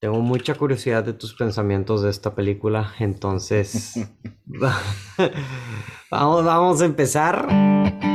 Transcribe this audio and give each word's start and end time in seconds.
Tengo 0.00 0.20
mucha 0.20 0.54
curiosidad 0.54 1.02
de 1.02 1.12
tus 1.12 1.34
pensamientos 1.34 2.02
de 2.02 2.10
esta 2.10 2.34
película, 2.34 2.94
entonces 3.00 3.94
vamos, 6.10 6.44
vamos 6.44 6.80
a 6.82 6.84
empezar. 6.84 8.07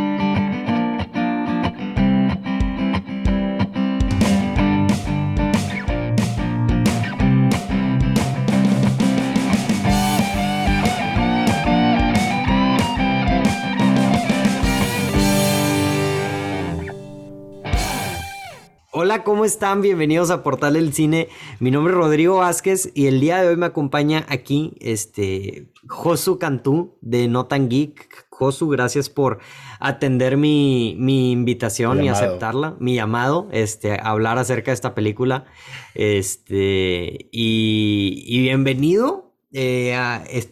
Hola, 19.14 19.24
¿cómo 19.24 19.46
están? 19.46 19.84
Bienvenidos 19.84 20.32
a 20.32 20.42
Portal 20.42 20.74
del 20.74 20.92
Cine. 20.92 21.30
Mi 21.60 21.70
nombre 21.70 21.94
es 21.94 22.00
Rodrigo 22.00 22.38
Vázquez 22.38 22.90
y 22.96 23.06
el 23.06 23.20
día 23.20 23.40
de 23.40 23.48
hoy 23.48 23.58
me 23.58 23.68
acompaña 23.68 24.26
aquí 24.28 24.74
este 24.80 25.68
Josu 25.88 26.40
Cantú 26.40 26.98
de 27.02 27.28
Notan 27.28 27.70
Geek. 27.70 28.26
Josu, 28.32 28.70
gracias 28.70 29.12
por 29.12 29.38
atender 29.80 30.36
mi, 30.36 30.96
invitación 31.32 32.04
y 32.04 32.10
aceptarla, 32.10 32.76
mi 32.80 32.96
llamado, 32.96 33.50
este, 33.52 33.92
a 33.92 34.10
hablar 34.10 34.40
acerca 34.40 34.72
de 34.72 34.76
esta 34.76 34.96
película. 34.96 35.46
Este, 35.94 37.30
y, 37.32 38.40
bienvenido. 38.42 39.36
Eh, 39.52 39.96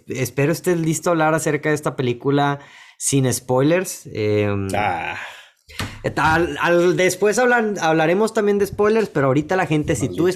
espero 0.05 0.51
estés 0.51 0.79
listo 0.79 1.09
a 1.09 1.13
hablar 1.13 1.33
acerca 1.33 1.69
de 1.69 1.75
esta 1.75 1.95
película 1.95 2.59
sin 2.99 3.33
spoilers. 3.33 4.07
Em, 4.13 4.67
ah 4.75 5.15
después 6.95 7.37
hablaremos 7.39 8.33
también 8.33 8.57
de 8.59 8.65
spoilers, 8.65 9.09
pero 9.09 9.27
ahorita 9.27 9.55
la 9.55 9.65
gente, 9.65 9.95
si 9.95 10.09
tú, 10.09 10.29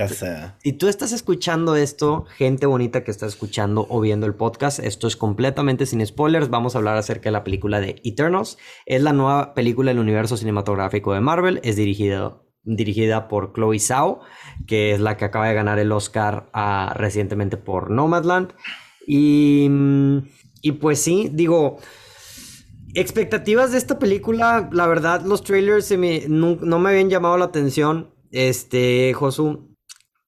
si 0.60 0.74
tú 0.74 0.88
estás 0.88 1.12
escuchando 1.12 1.76
esto, 1.76 2.26
gente 2.38 2.66
bonita 2.66 3.04
que 3.04 3.12
está 3.12 3.26
escuchando 3.26 3.86
o 3.90 4.00
viendo 4.00 4.26
el 4.26 4.36
podcast, 4.36 4.80
esto 4.80 5.08
es 5.08 5.16
completamente 5.16 5.86
sin 5.86 6.06
spoilers. 6.06 6.50
Vamos 6.50 6.76
a 6.76 6.80
hablar 6.80 6.98
acerca 6.98 7.26
de 7.26 7.32
la 7.32 7.44
película 7.44 7.80
de 7.80 8.02
Eternals. 8.04 8.58
Es 8.86 9.02
la 9.02 9.14
nueva 9.14 9.54
película 9.54 9.92
del 9.92 10.00
universo 10.00 10.38
cinematográfico 10.38 11.14
de 11.14 11.22
Marvel. 11.22 11.60
Es 11.64 11.76
dirigida, 11.76 12.38
dirigida 12.64 13.28
por 13.28 13.54
Chloe 13.54 13.80
Zhao, 13.80 14.22
que 14.68 14.94
es 14.94 15.00
la 15.00 15.18
que 15.18 15.26
acaba 15.26 15.48
de 15.48 15.56
ganar 15.56 15.80
el 15.80 15.92
Oscar 15.92 16.50
ah, 16.54 16.94
recientemente 16.96 17.58
por 17.58 17.90
Nomadland. 17.90 18.54
Y, 19.08 19.70
y 20.62 20.72
pues 20.74 21.00
sí, 21.00 21.30
digo... 21.32 21.80
Expectativas 22.96 23.74
de 23.74 23.78
esta 23.78 24.00
película, 24.00 24.70
la 24.72 24.88
verdad, 24.88 25.22
los 25.26 25.44
trailers 25.44 25.94
no, 26.30 26.80
me 26.80 26.90
habían 26.90 27.10
llamado 27.10 27.38
la 27.38 27.46
atención, 27.46 28.14
este, 28.32 29.14
Josu. 29.14 29.76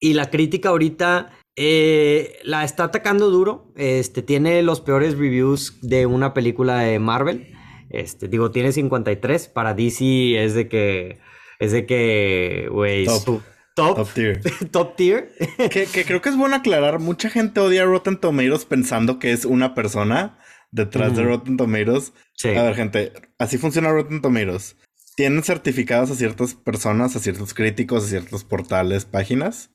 Y 0.01 0.13
la 0.13 0.29
crítica 0.29 0.69
ahorita 0.69 1.31
eh, 1.55 2.37
la 2.43 2.65
está 2.65 2.83
atacando 2.83 3.29
duro. 3.29 3.71
Este, 3.77 4.21
tiene 4.21 4.61
los 4.63 4.81
peores 4.81 5.17
reviews 5.17 5.79
de 5.81 6.05
una 6.05 6.33
película 6.33 6.79
de 6.79 6.99
Marvel. 6.99 7.55
Este, 7.89 8.27
digo, 8.27 8.51
tiene 8.51 8.73
53. 8.73 9.47
Para 9.47 9.73
DC 9.73 10.43
es 10.43 10.53
de 10.53 10.67
que, 10.67 11.19
es 11.59 11.71
de 11.71 11.85
que, 11.85 12.67
güey, 12.69 13.05
top. 13.05 13.41
Top, 13.75 14.07
tier. 14.13 14.41
top 14.71 14.95
tier. 14.95 15.31
que, 15.69 15.85
que, 15.85 16.03
creo 16.03 16.21
que 16.21 16.29
es 16.29 16.37
bueno 16.37 16.55
aclarar. 16.55 16.99
Mucha 16.99 17.29
gente 17.29 17.61
odia 17.61 17.83
a 17.83 17.85
Rotten 17.85 18.17
Tomatoes 18.17 18.65
pensando 18.65 19.19
que 19.19 19.31
es 19.31 19.45
una 19.45 19.73
persona 19.73 20.37
detrás 20.71 21.15
de 21.15 21.23
Rotten 21.23 21.57
Tomatoes. 21.57 22.13
A 22.43 22.63
ver, 22.63 22.75
gente, 22.75 23.13
así 23.37 23.57
funciona 23.57 23.91
Rotten 23.91 24.21
Tomatoes. 24.21 24.75
Tienen 25.15 25.43
certificados 25.43 26.11
a 26.11 26.15
ciertas 26.15 26.53
personas, 26.53 27.15
a 27.15 27.19
ciertos 27.19 27.53
críticos, 27.53 28.05
a 28.05 28.07
ciertos 28.07 28.43
portales, 28.43 29.05
páginas. 29.05 29.71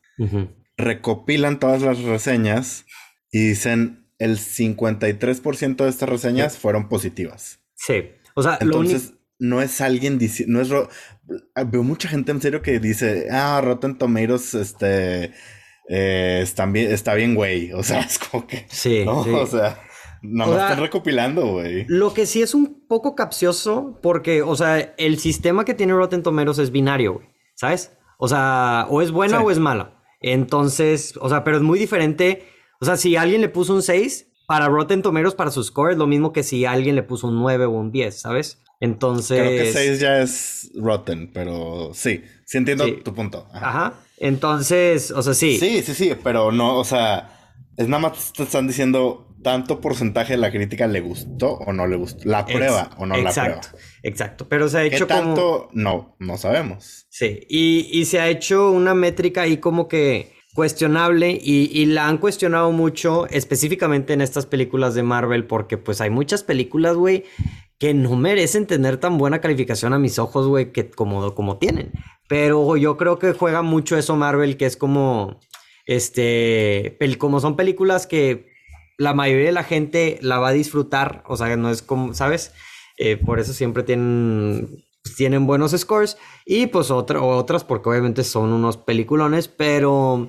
Recopilan 0.77 1.59
todas 1.59 1.83
las 1.83 1.99
reseñas 2.01 2.87
y 3.31 3.49
dicen 3.49 4.07
el 4.19 4.39
53% 4.39 5.77
de 5.77 5.89
estas 5.89 6.09
reseñas 6.09 6.59
fueron 6.59 6.89
positivas. 6.89 7.59
Sí. 7.75 8.11
O 8.34 8.43
sea, 8.43 8.59
entonces 8.61 9.15
no 9.39 9.61
es 9.61 9.81
alguien 9.81 10.19
diciendo, 10.19 10.59
no 10.59 10.61
es 10.61 10.71
veo 11.66 11.83
mucha 11.83 12.09
gente 12.09 12.31
en 12.31 12.41
serio 12.41 12.62
que 12.62 12.78
dice, 12.78 13.27
ah, 13.31 13.61
Rotten 13.62 13.99
Tomatoes, 13.99 14.55
este, 14.55 15.33
eh, 15.89 16.41
está 16.43 16.66
bien, 16.66 16.93
está 16.93 17.15
bien, 17.15 17.34
güey. 17.34 17.72
O 17.72 17.83
sea, 17.83 18.00
es 18.09 18.19
como 18.19 18.47
que, 18.47 18.66
sí, 18.69 19.05
¿no? 19.05 19.21
O 19.21 19.47
sea, 19.47 19.83
no 20.22 20.47
lo 20.47 20.53
están 20.53 20.81
recopilando, 20.81 21.47
güey. 21.47 21.84
Lo 21.88 22.15
que 22.15 22.27
sí 22.27 22.43
es 22.43 22.55
un 22.55 22.87
poco 22.87 23.15
capcioso, 23.15 23.99
porque, 24.03 24.43
o 24.43 24.56
sea, 24.56 24.94
el 24.97 25.19
sistema 25.19 25.65
que 25.65 25.75
tiene 25.75 25.93
Rotten 25.93 26.22
Tomatoes 26.22 26.59
es 26.59 26.71
binario, 26.71 27.15
güey. 27.15 27.27
¿Sabes? 27.55 27.93
O 28.19 28.28
sea, 28.28 28.87
o 28.88 29.03
es 29.03 29.10
buena 29.10 29.41
o 29.41 29.50
es 29.50 29.59
mala. 29.59 30.00
Entonces, 30.21 31.15
o 31.21 31.28
sea, 31.28 31.44
pero 31.44 31.56
es 31.56 31.62
muy 31.62 31.78
diferente. 31.78 32.44
O 32.81 32.84
sea, 32.84 32.97
si 32.97 33.16
alguien 33.16 33.41
le 33.41 33.49
puso 33.49 33.75
un 33.75 33.83
6, 33.83 34.33
para 34.47 34.69
Rotten 34.69 35.03
Tomatoes, 35.03 35.34
para 35.34 35.50
su 35.50 35.62
score, 35.62 35.93
es 35.93 35.99
lo 35.99 36.06
mismo 36.06 36.33
que 36.33 36.43
si 36.43 36.65
alguien 36.65 36.94
le 36.94 37.03
puso 37.03 37.28
un 37.28 37.41
9 37.41 37.66
o 37.66 37.71
un 37.71 37.91
10, 37.91 38.21
¿sabes? 38.21 38.62
Entonces. 38.81 39.39
Creo 39.39 39.65
que 39.65 39.72
6 39.72 40.00
ya 40.00 40.21
es 40.21 40.71
Rotten, 40.75 41.31
pero 41.33 41.91
sí, 41.94 42.22
sí 42.44 42.59
entiendo 42.59 42.84
tu 43.03 43.15
punto. 43.15 43.49
Ajá. 43.53 43.94
Entonces, 44.19 45.10
o 45.10 45.22
sea, 45.22 45.34
sí. 45.34 45.59
Sí, 45.59 45.83
sí, 45.83 45.94
sí, 45.94 46.12
pero 46.22 46.53
no, 46.53 46.78
o 46.78 46.84
sea, 46.84 47.54
es 47.77 47.89
nada 47.89 48.03
más 48.03 48.33
te 48.33 48.43
están 48.43 48.66
diciendo 48.66 49.31
tanto 49.42 49.80
porcentaje 49.80 50.34
de 50.34 50.38
la 50.38 50.50
crítica 50.50 50.86
le 50.86 51.00
gustó 51.00 51.54
o 51.54 51.72
no 51.72 51.86
le 51.86 51.97
gustó. 51.97 52.28
La 52.28 52.47
prueba 52.47 52.91
o 52.98 53.06
no 53.06 53.16
la 53.16 53.32
prueba. 53.32 53.60
Exacto, 54.03 54.48
pero 54.48 54.69
se 54.69 54.78
ha 54.78 54.84
hecho 54.84 55.06
¿Qué 55.06 55.14
tanto? 55.14 55.69
No, 55.72 56.16
no 56.19 56.36
sabemos. 56.36 57.06
Sí, 57.10 57.41
y, 57.48 58.04
se 58.06 58.20
ha 58.20 58.28
hecho 58.28 58.70
una 58.70 58.94
métrica 58.94 59.42
ahí 59.42 59.58
como 59.58 59.88
que 59.88 60.32
cuestionable 60.54 61.30
y, 61.30 61.70
y, 61.72 61.86
la 61.86 62.08
han 62.08 62.19
cuestionado 62.19 62.72
mucho 62.72 63.26
específicamente 63.28 64.12
en 64.12 64.20
estas 64.20 64.47
películas 64.47 64.94
de 64.94 65.03
Marvel 65.03 65.47
porque 65.47 65.78
pues 65.78 66.00
hay 66.00 66.10
muchas 66.10 66.42
películas, 66.42 66.97
güey, 66.97 67.24
que 67.78 67.94
no 67.94 68.14
merecen 68.16 68.66
tener 68.66 68.98
tan 68.98 69.19
buena 69.19 69.41
calificación 69.41 69.92
a 69.92 69.98
mis 69.98 70.19
ojos, 70.19 70.47
güey, 70.47 70.70
que 70.70 70.88
como, 70.88 71.34
como 71.34 71.59
tienen. 71.59 71.91
Pero 72.28 72.76
yo 72.76 72.97
creo 72.97 73.19
que 73.19 73.32
juega 73.32 73.62
mucho 73.62 73.97
eso 73.97 74.14
Marvel, 74.14 74.56
que 74.56 74.66
es 74.66 74.76
como, 74.76 75.41
este, 75.86 76.97
como 77.19 77.41
son 77.41 77.56
películas 77.56 78.06
que 78.06 78.52
la 78.98 79.14
mayoría 79.14 79.47
de 79.47 79.53
la 79.53 79.64
gente 79.64 80.19
la 80.22 80.38
va 80.38 80.48
a 80.48 80.53
disfrutar, 80.53 81.22
o 81.26 81.36
sea, 81.36 81.56
no 81.56 81.70
es 81.70 81.82
como, 81.82 82.14
¿sabes? 82.14 82.53
Eh, 82.98 83.16
por 83.16 83.41
eso 83.41 83.53
siempre 83.53 83.82
tienen, 83.82 84.84
tienen 85.16 85.47
buenos 85.47 85.72
scores 85.72 86.19
y 86.44 86.66
pues 86.66 86.91
otras 86.91 87.64
porque 87.64 87.88
obviamente 87.88 88.22
son 88.25 88.53
unos 88.53 88.76
peliculones, 88.76 89.48
pero 89.48 90.28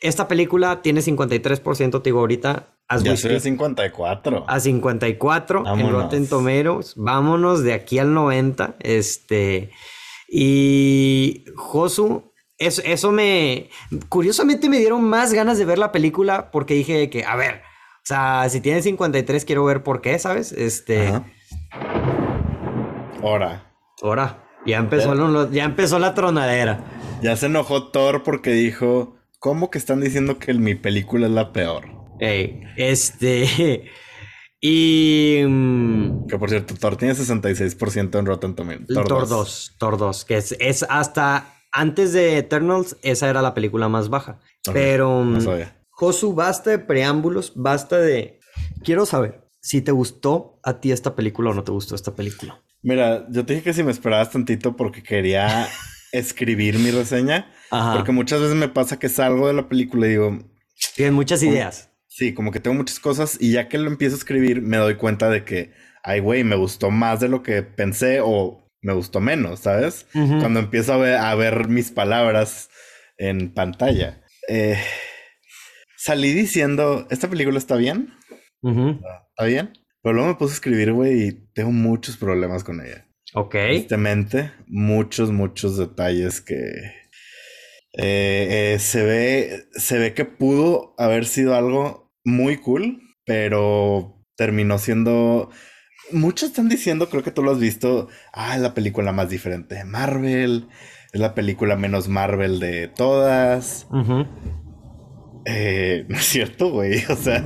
esta 0.00 0.28
película 0.28 0.82
tiene 0.82 1.00
53%, 1.00 2.02
te 2.02 2.08
digo 2.08 2.20
ahorita. 2.20 2.68
Ya 3.02 3.16
soy 3.16 3.36
a 3.36 3.40
54. 3.40 4.44
A 4.46 4.60
54 4.60 5.62
Vámonos. 5.62 5.88
en 5.88 5.94
Rotten 5.94 6.28
Tomatoes. 6.28 6.92
Vámonos 6.96 7.62
de 7.62 7.72
aquí 7.72 7.98
al 7.98 8.12
90. 8.12 8.76
Este. 8.80 9.70
Y 10.28 11.44
Josu, 11.56 12.34
eso, 12.58 12.82
eso 12.84 13.12
me. 13.12 13.70
Curiosamente 14.10 14.68
me 14.68 14.78
dieron 14.78 15.02
más 15.02 15.32
ganas 15.32 15.56
de 15.56 15.64
ver 15.64 15.78
la 15.78 15.92
película 15.92 16.50
porque 16.50 16.74
dije 16.74 17.08
que, 17.08 17.24
a 17.24 17.36
ver, 17.36 17.62
o 18.04 18.06
sea, 18.06 18.46
si 18.50 18.60
tiene 18.60 18.82
53, 18.82 19.46
quiero 19.46 19.64
ver 19.64 19.82
por 19.82 20.02
qué, 20.02 20.18
¿sabes? 20.18 20.52
Este. 20.52 21.22
Ahora. 23.22 23.72
Ahora. 24.02 24.44
Ya 24.66 24.76
empezó, 24.76 25.50
ya 25.50 25.64
empezó 25.64 25.98
la 25.98 26.12
tronadera. 26.12 26.84
Ya 27.22 27.34
se 27.36 27.46
enojó 27.46 27.90
Thor 27.90 28.22
porque 28.22 28.50
dijo: 28.50 29.16
¿Cómo 29.38 29.70
que 29.70 29.78
están 29.78 30.02
diciendo 30.02 30.38
que 30.38 30.52
mi 30.52 30.74
película 30.74 31.26
es 31.26 31.32
la 31.32 31.54
peor? 31.54 31.86
Ey, 32.20 32.60
este. 32.76 33.90
Y. 34.66 35.42
Mm, 35.46 36.26
que 36.26 36.38
por 36.38 36.48
cierto, 36.48 36.74
Thor 36.74 36.96
tiene 36.96 37.14
66% 37.14 38.18
en 38.18 38.24
Rotten 38.24 38.54
Tomatoes. 38.54 38.88
Thor, 38.88 39.28
2. 39.28 39.76
Thor 39.78 39.98
2. 39.98 40.24
Que 40.24 40.38
es, 40.38 40.56
es, 40.58 40.86
hasta 40.88 41.54
antes 41.70 42.14
de 42.14 42.38
Eternals, 42.38 42.96
esa 43.02 43.28
era 43.28 43.42
la 43.42 43.52
película 43.52 43.90
más 43.90 44.08
baja. 44.08 44.38
Pero. 44.72 45.22
No 45.22 45.38
mm, 45.38 45.40
sabía. 45.42 45.83
Josu, 45.96 46.34
basta 46.34 46.70
de 46.70 46.78
preámbulos, 46.78 47.52
basta 47.54 47.98
de... 47.98 48.40
Quiero 48.82 49.06
saber 49.06 49.44
si 49.60 49.80
te 49.80 49.92
gustó 49.92 50.58
a 50.62 50.80
ti 50.80 50.92
esta 50.92 51.14
película 51.14 51.50
o 51.50 51.54
no 51.54 51.64
te 51.64 51.72
gustó 51.72 51.94
esta 51.94 52.14
película. 52.14 52.60
Mira, 52.82 53.26
yo 53.30 53.46
te 53.46 53.54
dije 53.54 53.64
que 53.64 53.72
si 53.72 53.82
me 53.82 53.92
esperabas 53.92 54.30
tantito 54.30 54.76
porque 54.76 55.02
quería 55.02 55.68
escribir 56.12 56.78
mi 56.78 56.90
reseña. 56.90 57.50
Porque 57.70 58.12
muchas 58.12 58.40
veces 58.40 58.56
me 58.56 58.68
pasa 58.68 58.98
que 58.98 59.08
salgo 59.08 59.46
de 59.46 59.54
la 59.54 59.68
película 59.68 60.06
y 60.06 60.10
digo... 60.10 60.38
Tienes 60.96 61.14
muchas 61.14 61.42
ideas. 61.42 61.90
Sí, 62.08 62.34
como 62.34 62.52
que 62.52 62.60
tengo 62.60 62.76
muchas 62.76 63.00
cosas 63.00 63.36
y 63.40 63.52
ya 63.52 63.68
que 63.68 63.78
lo 63.78 63.88
empiezo 63.88 64.14
a 64.14 64.18
escribir 64.18 64.62
me 64.62 64.76
doy 64.76 64.96
cuenta 64.96 65.28
de 65.30 65.44
que, 65.44 65.72
ay, 66.02 66.20
güey, 66.20 66.44
me 66.44 66.56
gustó 66.56 66.90
más 66.90 67.20
de 67.20 67.28
lo 67.28 67.42
que 67.42 67.62
pensé 67.62 68.20
o 68.22 68.70
me 68.82 68.92
gustó 68.92 69.20
menos, 69.20 69.60
¿sabes? 69.60 70.06
Cuando 70.12 70.60
empiezo 70.60 70.92
a 70.92 70.96
ver, 70.98 71.16
a 71.16 71.34
ver 71.34 71.68
mis 71.68 71.90
palabras 71.90 72.68
en 73.16 73.52
pantalla. 73.52 74.22
Eh, 74.48 74.78
salí 76.04 76.34
diciendo, 76.34 77.06
¿esta 77.08 77.30
película 77.30 77.56
está 77.56 77.76
bien? 77.76 78.12
¿Está 78.62 79.44
bien? 79.46 79.72
Pero 80.02 80.14
luego 80.14 80.28
me 80.28 80.34
puse 80.34 80.52
a 80.52 80.56
escribir, 80.56 80.92
güey, 80.92 81.28
y 81.28 81.32
tengo 81.54 81.72
muchos 81.72 82.18
problemas 82.18 82.62
con 82.62 82.82
ella. 82.84 83.08
Ok. 83.32 83.52
Tristemente, 83.52 84.52
muchos, 84.66 85.32
muchos 85.32 85.78
detalles 85.78 86.42
que... 86.42 86.60
Eh, 87.96 88.74
eh, 88.74 88.76
se, 88.80 89.02
ve, 89.02 89.62
se 89.72 89.98
ve 89.98 90.12
que 90.12 90.26
pudo 90.26 90.94
haber 90.98 91.24
sido 91.24 91.54
algo 91.54 92.12
muy 92.22 92.58
cool, 92.58 93.00
pero 93.24 94.22
terminó 94.36 94.76
siendo... 94.76 95.50
Muchos 96.12 96.50
están 96.50 96.68
diciendo, 96.68 97.08
creo 97.08 97.22
que 97.22 97.30
tú 97.30 97.42
lo 97.42 97.52
has 97.52 97.60
visto, 97.60 98.08
ah, 98.34 98.58
la 98.58 98.74
película 98.74 99.12
más 99.12 99.30
diferente 99.30 99.76
de 99.76 99.84
Marvel, 99.84 100.68
es 101.14 101.20
la 101.20 101.34
película 101.34 101.76
menos 101.76 102.08
Marvel 102.08 102.60
de 102.60 102.88
todas. 102.88 103.86
Eh, 105.46 106.04
no 106.08 106.16
es 106.16 106.24
cierto, 106.24 106.70
güey. 106.70 107.02
O 107.08 107.16
sea. 107.16 107.44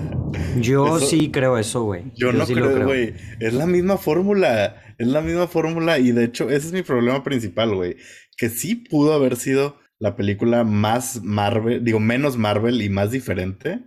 Yo 0.61 0.99
sí 1.00 1.31
creo 1.31 1.59
eso, 1.59 1.83
güey. 1.83 2.05
Yo, 2.15 2.33
no 2.33 2.47
creo, 2.47 2.85
güey. 2.85 3.15
Es 3.41 3.55
la 3.55 3.67
misma 3.67 3.97
fórmula. 3.97 4.95
Es 4.99 5.06
la 5.06 5.21
misma 5.21 5.47
fórmula. 5.47 5.99
Y 5.99 6.12
de 6.12 6.25
hecho, 6.25 6.50
ese 6.50 6.69
es 6.69 6.73
mi 6.73 6.83
problema 6.83 7.23
principal, 7.23 7.75
güey. 7.75 7.97
Que 8.37 8.49
sí 8.49 8.75
pudo 8.77 9.12
haber 9.12 9.37
sido 9.37 9.79
la 9.99 10.17
película 10.17 10.62
más 10.65 11.23
Marvel, 11.25 11.85
digo, 11.85 11.99
menos 11.99 12.37
Marvel 12.37 12.81
y 12.83 12.89
más 12.89 13.11
diferente. 13.11 13.81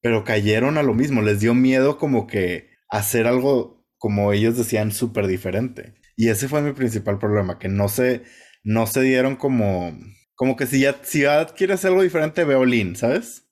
Pero 0.00 0.24
cayeron 0.24 0.78
a 0.78 0.82
lo 0.82 0.94
mismo. 0.94 1.22
Les 1.22 1.40
dio 1.40 1.54
miedo 1.54 1.98
como 1.98 2.26
que 2.26 2.70
hacer 2.88 3.26
algo, 3.26 3.84
como 3.98 4.32
ellos 4.32 4.56
decían, 4.56 4.92
súper 4.92 5.26
diferente. 5.26 5.94
Y 6.16 6.28
ese 6.28 6.48
fue 6.48 6.62
mi 6.62 6.72
principal 6.72 7.18
problema, 7.18 7.58
que 7.58 7.68
no 7.68 7.88
se, 7.88 8.22
no 8.64 8.86
se 8.86 9.02
dieron 9.02 9.36
como 9.36 9.96
como 10.40 10.56
que 10.56 10.64
si 10.64 10.80
ya, 10.80 10.96
si 11.02 11.20
ya 11.20 11.44
quieres 11.44 11.84
algo 11.84 12.00
diferente, 12.00 12.44
veo 12.44 12.64
Lean, 12.64 12.96
¿sabes? 12.96 13.46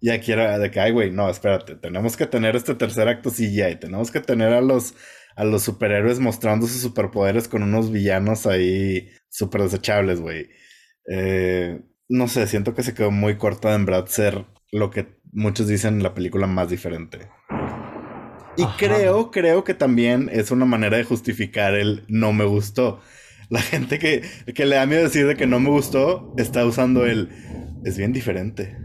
Y 0.00 0.10
aquí 0.10 0.30
era 0.30 0.60
de 0.60 0.70
que, 0.70 0.78
ay, 0.78 0.92
güey, 0.92 1.10
no, 1.10 1.28
espérate, 1.28 1.74
tenemos 1.74 2.16
que 2.16 2.24
tener 2.26 2.54
este 2.54 2.76
tercer 2.76 3.08
acto 3.08 3.30
CGI, 3.30 3.80
tenemos 3.80 4.12
que 4.12 4.20
tener 4.20 4.52
a 4.52 4.60
los, 4.60 4.94
a 5.34 5.42
los 5.42 5.64
superhéroes 5.64 6.20
mostrando 6.20 6.68
sus 6.68 6.82
superpoderes 6.82 7.48
con 7.48 7.64
unos 7.64 7.90
villanos 7.90 8.46
ahí 8.46 9.08
súper 9.28 9.62
desechables, 9.62 10.20
güey. 10.20 10.50
Eh, 11.10 11.80
no 12.08 12.28
sé, 12.28 12.46
siento 12.46 12.74
que 12.74 12.84
se 12.84 12.94
quedó 12.94 13.10
muy 13.10 13.36
corta 13.36 13.74
en 13.74 13.84
verdad 13.84 14.06
ser 14.06 14.44
lo 14.70 14.90
que 14.90 15.18
muchos 15.32 15.66
dicen 15.66 16.00
la 16.00 16.14
película 16.14 16.46
más 16.46 16.70
diferente. 16.70 17.28
Y 18.56 18.66
creo, 18.78 19.32
creo 19.32 19.64
que 19.64 19.74
también 19.74 20.30
es 20.32 20.52
una 20.52 20.64
manera 20.64 20.96
de 20.96 21.02
justificar 21.02 21.74
el 21.74 22.04
no 22.06 22.32
me 22.32 22.44
gustó. 22.44 23.00
La 23.54 23.62
gente 23.62 24.00
que, 24.00 24.22
que 24.52 24.66
le 24.66 24.74
da 24.74 24.84
miedo 24.84 25.04
decir 25.04 25.28
de 25.28 25.36
que 25.36 25.46
no 25.46 25.60
me 25.60 25.70
gustó 25.70 26.34
está 26.36 26.66
usando 26.66 27.06
el 27.06 27.28
es 27.84 27.96
bien 27.96 28.12
diferente. 28.12 28.76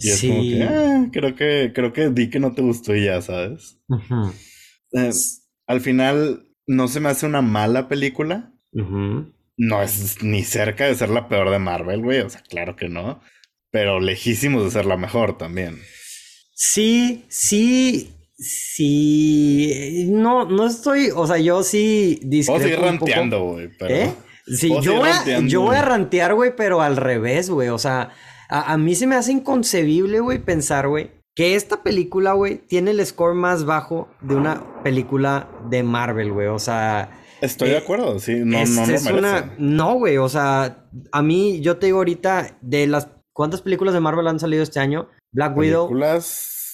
Y 0.00 0.10
es 0.10 0.20
como 0.20 0.42
que, 0.42 0.62
ah, 0.64 1.08
creo 1.12 1.36
que, 1.36 1.70
creo 1.72 1.92
que 1.92 2.08
di 2.10 2.28
que 2.28 2.40
no 2.40 2.54
te 2.54 2.62
gustó 2.62 2.96
y 2.96 3.04
ya, 3.04 3.22
¿sabes? 3.22 3.78
Eh, 4.92 5.10
al 5.68 5.80
final, 5.80 6.48
no 6.66 6.88
se 6.88 6.98
me 6.98 7.08
hace 7.08 7.24
una 7.26 7.40
mala 7.40 7.88
película. 7.88 8.52
No 8.72 9.80
es 9.80 10.20
ni 10.24 10.42
cerca 10.42 10.86
de 10.86 10.96
ser 10.96 11.10
la 11.10 11.28
peor 11.28 11.50
de 11.50 11.60
Marvel, 11.60 12.02
güey. 12.02 12.18
O 12.22 12.28
sea, 12.28 12.42
claro 12.42 12.74
que 12.74 12.88
no. 12.88 13.20
Pero 13.70 14.00
lejísimos 14.00 14.64
de 14.64 14.72
ser 14.72 14.86
la 14.86 14.96
mejor 14.96 15.38
también. 15.38 15.78
Sí, 16.52 17.24
sí. 17.28 18.13
Sí, 18.36 20.08
no, 20.10 20.44
no 20.46 20.66
estoy, 20.66 21.10
o 21.14 21.26
sea, 21.26 21.38
yo 21.38 21.62
sí 21.62 22.18
discrepo 22.24 22.58
Puedo 22.58 22.68
seguir 22.68 22.84
ranteando, 22.84 23.44
güey, 23.44 23.68
pero... 23.78 23.94
¿Eh? 23.94 24.14
Sí, 24.46 24.68
yo 24.82 24.96
voy, 24.96 25.08
a, 25.08 25.40
yo 25.40 25.62
voy, 25.62 25.76
a, 25.76 25.82
rantear, 25.82 26.34
güey, 26.34 26.54
pero 26.54 26.82
al 26.82 26.98
revés, 26.98 27.48
güey, 27.48 27.70
o 27.70 27.78
sea, 27.78 28.10
a, 28.50 28.76
mí 28.76 28.94
se 28.94 29.06
me 29.06 29.14
hace 29.14 29.32
inconcebible, 29.32 30.20
güey, 30.20 30.38
pensar, 30.38 30.86
güey, 30.88 31.12
que 31.34 31.54
esta 31.54 31.82
película, 31.82 32.34
güey, 32.34 32.58
tiene 32.58 32.90
el 32.90 33.06
score 33.06 33.34
más 33.34 33.64
bajo 33.64 34.08
de 34.20 34.34
una 34.34 34.82
película 34.82 35.48
de 35.70 35.82
Marvel, 35.82 36.32
güey, 36.32 36.48
o 36.48 36.58
sea... 36.58 37.22
Estoy 37.40 37.70
de 37.70 37.76
eh, 37.76 37.78
acuerdo, 37.78 38.18
sí, 38.18 38.42
no, 38.44 38.62
no, 38.66 38.86
no 38.86 39.18
una... 39.18 39.54
No, 39.56 39.94
güey, 39.94 40.18
o 40.18 40.28
sea, 40.28 40.84
a 41.10 41.22
mí, 41.22 41.60
yo 41.62 41.78
te 41.78 41.86
digo 41.86 41.98
ahorita, 41.98 42.58
de 42.60 42.86
las... 42.86 43.08
¿Cuántas 43.32 43.62
películas 43.62 43.94
de 43.94 44.00
Marvel 44.00 44.28
han 44.28 44.38
salido 44.38 44.62
este 44.62 44.78
año? 44.78 45.08
Black 45.32 45.56
Widow... 45.56 45.88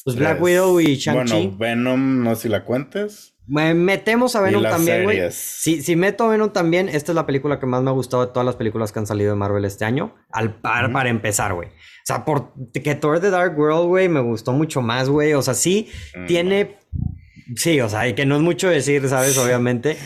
Pues 0.05 0.17
Black 0.17 0.41
Widow 0.41 0.81
y 0.81 0.97
Shang-Chi. 0.97 1.33
Bueno, 1.33 1.57
Venom, 1.59 2.25
no 2.25 2.35
sé 2.35 2.43
si 2.43 2.49
la 2.49 2.65
cuentes. 2.65 3.35
Metemos 3.51 4.37
a 4.37 4.41
Venom 4.43 4.63
también, 4.63 5.03
güey. 5.03 5.21
Si, 5.33 5.83
si 5.83 5.97
meto 5.97 6.25
a 6.25 6.29
Venom 6.29 6.53
también, 6.53 6.89
esta 6.89 7.11
es 7.11 7.17
la 7.17 7.27
película 7.27 7.59
que 7.59 7.67
más 7.67 7.83
me 7.83 7.91
ha 7.91 7.93
gustado 7.93 8.25
de 8.25 8.33
todas 8.33 8.47
las 8.47 8.55
películas 8.55 8.93
que 8.93 9.01
han 9.01 9.07
salido 9.09 9.31
de 9.31 9.37
Marvel 9.37 9.65
este 9.65 9.85
año. 9.85 10.15
Al 10.31 10.55
par, 10.61 10.93
para 10.93 11.11
empezar, 11.11 11.55
güey. 11.55 11.69
O 11.69 12.05
sea, 12.05 12.25
por 12.25 12.53
que 12.73 12.95
Thor 12.95 13.19
The 13.21 13.31
Dark 13.31 13.59
World, 13.59 13.89
güey, 13.89 14.09
me 14.09 14.21
gustó 14.21 14.53
mucho 14.53 14.83
más, 14.83 15.09
güey. 15.09 15.35
O 15.35 15.43
sea, 15.43 15.55
sí 15.55 15.89
mm. 16.17 16.27
tiene. 16.27 16.79
Sí, 17.57 17.81
o 17.81 17.89
sea, 17.89 18.07
y 18.07 18.15
que 18.15 18.25
no 18.25 18.37
es 18.37 18.43
mucho 18.43 18.69
decir, 18.69 19.09
¿sabes? 19.09 19.37
Obviamente. 19.37 19.97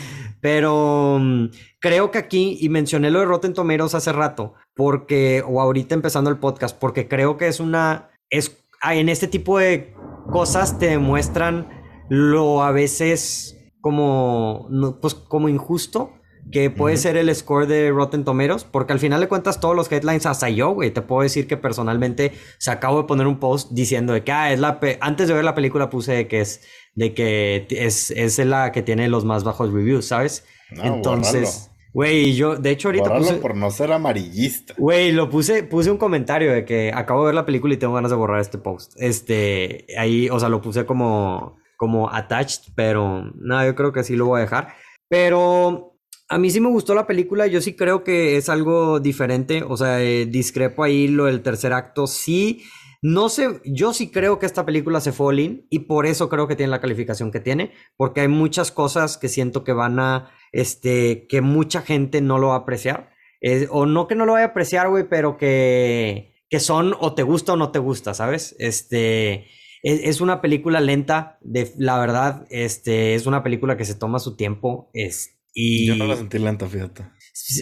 Pero 0.40 1.18
mm, 1.20 1.50
creo 1.80 2.10
que 2.10 2.18
aquí, 2.18 2.56
y 2.60 2.70
mencioné 2.70 3.10
lo 3.10 3.20
de 3.20 3.26
Rotten 3.26 3.52
Tomatoes 3.52 3.94
hace 3.94 4.12
rato, 4.12 4.54
porque, 4.74 5.42
o 5.46 5.60
ahorita 5.60 5.94
empezando 5.94 6.30
el 6.30 6.38
podcast, 6.38 6.78
porque 6.78 7.08
creo 7.08 7.36
que 7.36 7.48
es 7.48 7.60
una. 7.60 8.08
Es 8.30 8.63
en 8.92 9.08
este 9.08 9.28
tipo 9.28 9.58
de 9.58 9.94
cosas 10.30 10.78
te 10.78 10.86
demuestran 10.88 11.68
lo 12.08 12.62
a 12.62 12.70
veces 12.70 13.58
como, 13.80 14.68
pues, 15.00 15.14
como 15.14 15.48
injusto 15.48 16.12
que 16.52 16.70
puede 16.70 16.96
ser 16.96 17.16
el 17.16 17.34
score 17.34 17.66
de 17.66 17.90
Rotten 17.90 18.24
Tomatoes, 18.24 18.64
porque 18.64 18.92
al 18.92 18.98
final 18.98 19.20
de 19.20 19.28
cuentas 19.28 19.60
todos 19.60 19.74
los 19.74 19.90
headlines 19.90 20.26
hasta 20.26 20.48
yo, 20.50 20.70
güey, 20.70 20.90
te 20.90 21.00
puedo 21.00 21.22
decir 21.22 21.46
que 21.46 21.56
personalmente 21.56 22.32
se 22.58 22.70
acabo 22.70 22.98
de 22.98 23.04
poner 23.08 23.26
un 23.26 23.40
post 23.40 23.70
diciendo 23.72 24.12
de 24.12 24.24
que 24.24 24.32
ah, 24.32 24.52
es 24.52 24.60
la 24.60 24.78
antes 25.00 25.28
de 25.28 25.34
ver 25.34 25.44
la 25.44 25.54
película 25.54 25.88
puse 25.90 26.28
que 26.28 26.40
es 26.40 26.62
de 26.94 27.14
que 27.14 27.66
es, 27.70 28.10
es 28.10 28.38
la 28.38 28.72
que 28.72 28.82
tiene 28.82 29.08
los 29.08 29.24
más 29.24 29.42
bajos 29.42 29.72
reviews, 29.72 30.06
¿sabes? 30.06 30.44
Entonces, 30.70 31.70
Güey, 31.94 32.34
yo, 32.34 32.56
de 32.56 32.70
hecho, 32.70 32.88
ahorita 32.88 33.16
puse... 33.16 33.34
por 33.34 33.56
no 33.56 33.70
ser 33.70 33.92
amarillista. 33.92 34.74
Güey, 34.76 35.12
lo 35.12 35.30
puse, 35.30 35.62
puse 35.62 35.92
un 35.92 35.96
comentario 35.96 36.52
de 36.52 36.64
que 36.64 36.90
acabo 36.92 37.20
de 37.20 37.26
ver 37.26 37.34
la 37.36 37.46
película 37.46 37.72
y 37.72 37.76
tengo 37.76 37.94
ganas 37.94 38.10
de 38.10 38.16
borrar 38.16 38.40
este 38.40 38.58
post. 38.58 38.94
Este, 38.96 39.86
ahí, 39.96 40.28
o 40.28 40.40
sea, 40.40 40.48
lo 40.48 40.60
puse 40.60 40.86
como, 40.86 41.56
como 41.76 42.10
attached, 42.10 42.72
pero 42.74 43.32
nada, 43.36 43.64
yo 43.66 43.76
creo 43.76 43.92
que 43.92 44.02
sí 44.02 44.16
lo 44.16 44.26
voy 44.26 44.38
a 44.38 44.42
dejar. 44.42 44.74
Pero 45.08 45.96
a 46.28 46.36
mí 46.36 46.50
sí 46.50 46.58
me 46.60 46.68
gustó 46.68 46.96
la 46.96 47.06
película, 47.06 47.46
yo 47.46 47.60
sí 47.60 47.76
creo 47.76 48.02
que 48.02 48.36
es 48.36 48.48
algo 48.48 48.98
diferente, 48.98 49.62
o 49.62 49.76
sea, 49.76 50.02
eh, 50.02 50.26
discrepo 50.26 50.82
ahí 50.82 51.06
lo 51.06 51.26
del 51.26 51.42
tercer 51.42 51.72
acto, 51.72 52.08
sí. 52.08 52.64
No 53.06 53.28
sé, 53.28 53.60
yo 53.66 53.92
sí 53.92 54.10
creo 54.10 54.38
que 54.38 54.46
esta 54.46 54.64
película 54.64 54.98
se 54.98 55.12
fue 55.12 55.26
all 55.26 55.66
y 55.68 55.80
por 55.80 56.06
eso 56.06 56.30
creo 56.30 56.48
que 56.48 56.56
tiene 56.56 56.70
la 56.70 56.80
calificación 56.80 57.30
que 57.30 57.38
tiene, 57.38 57.72
porque 57.98 58.22
hay 58.22 58.28
muchas 58.28 58.72
cosas 58.72 59.18
que 59.18 59.28
siento 59.28 59.62
que 59.62 59.74
van 59.74 60.00
a 60.00 60.30
este, 60.52 61.26
que 61.26 61.42
mucha 61.42 61.82
gente 61.82 62.22
no 62.22 62.38
lo 62.38 62.48
va 62.48 62.54
a 62.54 62.58
apreciar. 62.60 63.10
o 63.68 63.84
no 63.84 64.08
que 64.08 64.14
no 64.14 64.24
lo 64.24 64.32
vaya 64.32 64.46
a 64.46 64.48
apreciar, 64.48 64.88
güey, 64.88 65.06
pero 65.06 65.36
que, 65.36 66.32
que 66.48 66.60
son 66.60 66.94
o 66.98 67.14
te 67.14 67.24
gusta 67.24 67.52
o 67.52 67.56
no 67.56 67.72
te 67.72 67.78
gusta, 67.78 68.14
¿sabes? 68.14 68.56
Este, 68.58 69.48
es, 69.82 70.22
una 70.22 70.40
película 70.40 70.80
lenta, 70.80 71.36
de, 71.42 71.74
la 71.76 71.98
verdad, 71.98 72.46
este, 72.48 73.14
es 73.14 73.26
una 73.26 73.42
película 73.42 73.76
que 73.76 73.84
se 73.84 73.96
toma 73.96 74.18
su 74.18 74.34
tiempo. 74.34 74.88
Es, 74.94 75.42
y, 75.52 75.88
Yo 75.88 75.96
no 75.96 76.06
la 76.06 76.16
sentí 76.16 76.38
lenta, 76.38 76.66
fíjate. 76.66 77.04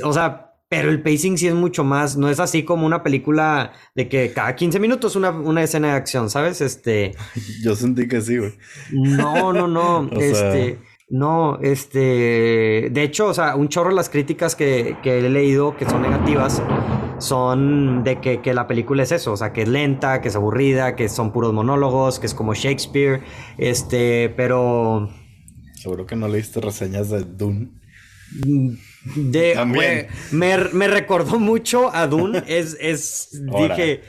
O 0.05 0.13
sea, 0.13 0.52
pero 0.73 0.89
el 0.89 1.03
pacing 1.03 1.37
sí 1.37 1.49
es 1.49 1.55
mucho 1.55 1.85
más, 1.85 2.17
no 2.17 2.31
es 2.31 2.41
así 2.41 2.63
como 2.63 2.87
una 2.87 3.03
película 3.03 3.73
de 3.95 4.09
que 4.09 4.33
cada 4.33 4.57
15 4.57 4.81
minutos 4.81 5.17
una, 5.17 5.29
una 5.29 5.63
escena 5.63 5.89
de 5.89 5.95
acción, 5.97 6.31
¿sabes? 6.31 6.63
Este... 6.63 7.15
Yo 7.63 7.77
sentí 7.77 8.09
que 8.09 8.23
sí, 8.23 8.39
güey. 8.39 8.55
No, 8.91 9.53
no, 9.53 9.69
no. 9.69 10.09
este... 10.19 10.79
No, 11.11 11.59
este, 11.61 12.89
de 12.91 13.03
hecho, 13.03 13.27
o 13.27 13.35
sea, 13.35 13.55
un 13.55 13.69
chorro 13.69 13.91
de 13.91 13.97
las 13.97 14.09
críticas 14.09 14.57
que, 14.57 14.97
he 15.05 15.29
leído 15.29 15.77
que 15.77 15.85
son 15.85 16.01
negativas 16.01 16.63
son 17.19 18.03
de 18.03 18.19
que, 18.19 18.55
la 18.55 18.67
película 18.67 19.03
es 19.03 19.13
eso, 19.13 19.33
o 19.33 19.37
sea, 19.37 19.53
que 19.53 19.61
es 19.61 19.69
lenta, 19.69 20.23
que 20.23 20.29
es 20.29 20.37
aburrida, 20.37 20.97
que 20.97 21.11
son 21.11 21.31
puros 21.31 21.53
monólogos, 21.53 22.19
que 22.19 22.25
es 22.25 22.33
como 22.33 22.55
Shakespeare, 22.55 23.21
este, 23.59 24.33
pero... 24.39 25.11
Seguro 25.75 26.07
que 26.07 26.17
no 26.17 26.29
leíste 26.29 26.63
reseñas 26.63 27.11
de 27.11 27.25
Dune. 27.25 27.73
De, 29.05 29.55
También. 29.55 30.09
me, 30.31 30.57
me, 30.73 30.89
recordó 30.89 31.39
mucho 31.39 31.95
a 31.95 32.07
Dune, 32.07 32.43
es, 32.47 32.77
es, 32.81 33.29
dije... 33.33 34.03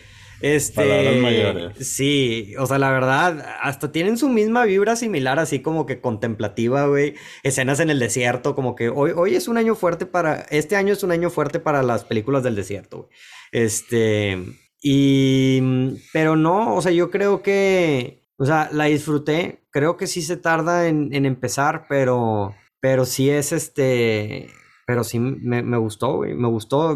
Este. 0.44 1.22
mayores. 1.22 1.88
Sí, 1.88 2.54
o 2.60 2.68
sea, 2.68 2.78
la 2.78 2.92
verdad, 2.92 3.46
hasta 3.62 3.94
tienen 3.94 4.18
su 4.18 4.28
misma 4.28 4.66
vibra 4.66 4.98
similar, 4.98 5.40
así 5.40 5.62
como 5.62 5.86
que 5.86 6.02
contemplativa, 6.02 6.86
güey. 6.86 7.16
Escenas 7.44 7.80
en 7.80 7.90
el 7.90 7.98
desierto, 7.98 8.54
como 8.54 8.76
que 8.76 8.90
hoy, 8.90 9.12
hoy 9.16 9.36
es 9.36 9.48
un 9.48 9.56
año 9.58 9.74
fuerte 9.74 10.06
para. 10.06 10.42
Este 10.50 10.76
año 10.76 10.92
es 10.92 11.02
un 11.02 11.14
año 11.14 11.30
fuerte 11.30 11.62
para 11.62 11.82
las 11.82 12.04
películas 12.04 12.44
del 12.44 12.58
desierto, 12.58 12.98
güey. 12.98 13.10
Este. 13.54 14.38
Y. 14.82 15.62
Pero 16.12 16.36
no, 16.36 16.76
o 16.76 16.82
sea, 16.82 16.92
yo 16.92 17.10
creo 17.10 17.42
que. 17.42 18.22
O 18.36 18.46
sea, 18.46 18.68
la 18.74 18.86
disfruté. 18.86 19.64
Creo 19.70 19.96
que 19.96 20.08
sí 20.08 20.22
se 20.22 20.36
tarda 20.36 20.90
en, 20.90 21.14
en 21.14 21.26
empezar, 21.26 21.86
pero. 21.88 22.54
Pero 22.82 23.06
sí 23.06 23.30
es 23.30 23.54
este. 23.54 24.50
Pero 24.94 25.04
sí 25.04 25.18
me, 25.18 25.78
gustó, 25.78 26.18
güey. 26.18 26.36
Me 26.36 26.48
gustó. 26.48 26.96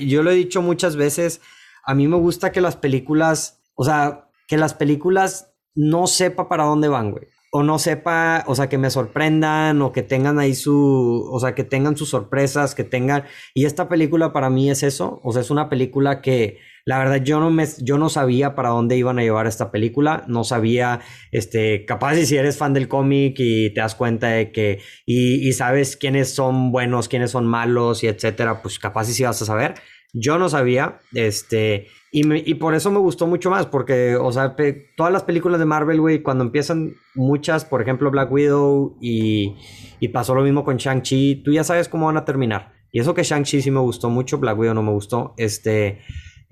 Yo 0.00 0.22
lo 0.22 0.30
he 0.30 0.34
dicho 0.34 0.62
muchas 0.62 0.94
veces 0.94 1.40
a 1.84 1.92
mí 1.92 2.06
me 2.06 2.16
gusta 2.16 2.52
que 2.52 2.60
las 2.60 2.76
películas, 2.76 3.60
o 3.74 3.82
sea, 3.82 4.28
que 4.46 4.56
las 4.56 4.72
películas 4.72 5.52
no 5.74 6.06
sepa 6.06 6.48
para 6.48 6.62
dónde 6.62 6.86
van, 6.86 7.10
güey. 7.10 7.26
o 7.50 7.64
no 7.64 7.80
sepa, 7.80 8.44
o 8.46 8.54
sea, 8.54 8.68
que 8.68 8.78
me 8.78 8.88
sorprendan 8.88 9.82
o 9.82 9.90
que 9.90 10.04
tengan 10.04 10.38
ahí 10.38 10.54
su, 10.54 11.28
o 11.28 11.40
sea, 11.40 11.56
que 11.56 11.64
tengan 11.64 11.96
sus 11.96 12.10
sorpresas, 12.10 12.76
que 12.76 12.84
tengan, 12.84 13.24
y 13.52 13.64
esta 13.64 13.88
película 13.88 14.32
para 14.32 14.48
mí 14.48 14.70
es 14.70 14.84
eso, 14.84 15.20
o 15.24 15.32
sea, 15.32 15.42
es 15.42 15.50
una 15.50 15.68
película 15.68 16.20
que 16.20 16.60
la 16.86 16.98
verdad 16.98 17.22
yo 17.22 17.40
no 17.40 17.50
me, 17.50 17.66
yo 17.80 17.96
no 17.96 18.08
sabía 18.08 18.54
para 18.54 18.68
dónde 18.68 18.96
iban 18.96 19.18
a 19.18 19.22
llevar 19.22 19.46
esta 19.46 19.70
película, 19.70 20.24
no 20.28 20.44
sabía, 20.44 21.00
este, 21.32 21.84
capaz 21.86 22.16
si 22.16 22.36
eres 22.36 22.58
fan 22.58 22.74
del 22.74 22.88
cómic 22.88 23.36
y 23.38 23.70
te 23.70 23.80
das 23.80 23.94
cuenta 23.94 24.28
de 24.28 24.52
que, 24.52 24.80
y, 25.06 25.48
y 25.48 25.52
sabes 25.52 25.96
quiénes 25.96 26.34
son 26.34 26.72
buenos, 26.72 27.08
quiénes 27.08 27.30
son 27.30 27.46
malos 27.46 28.04
y 28.04 28.08
etcétera, 28.08 28.60
pues 28.62 28.78
capaz 28.78 29.04
si 29.06 29.22
vas 29.22 29.40
a 29.40 29.46
saber. 29.46 29.74
Yo 30.12 30.38
no 30.38 30.48
sabía, 30.48 31.00
este, 31.12 31.88
y, 32.16 32.54
por 32.54 32.76
eso 32.76 32.92
me 32.92 33.00
gustó 33.00 33.26
mucho 33.26 33.50
más, 33.50 33.66
porque, 33.66 34.14
o 34.14 34.30
sea, 34.30 34.54
todas 34.96 35.12
las 35.12 35.24
películas 35.24 35.58
de 35.58 35.64
Marvel, 35.64 36.00
güey, 36.00 36.22
cuando 36.22 36.44
empiezan 36.44 36.94
muchas, 37.16 37.64
por 37.64 37.82
ejemplo, 37.82 38.08
Black 38.12 38.30
Widow 38.30 38.96
y, 39.00 39.56
y 39.98 40.08
pasó 40.08 40.36
lo 40.36 40.42
mismo 40.42 40.62
con 40.62 40.76
Shang-Chi, 40.76 41.42
tú 41.44 41.52
ya 41.52 41.64
sabes 41.64 41.88
cómo 41.88 42.06
van 42.06 42.16
a 42.16 42.24
terminar. 42.24 42.72
Y 42.92 43.00
eso 43.00 43.14
que 43.14 43.24
Shang-Chi 43.24 43.62
sí 43.62 43.72
me 43.72 43.80
gustó 43.80 44.10
mucho, 44.10 44.38
Black 44.38 44.56
Widow 44.56 44.74
no 44.74 44.84
me 44.84 44.92
gustó. 44.92 45.34
Este, 45.38 46.02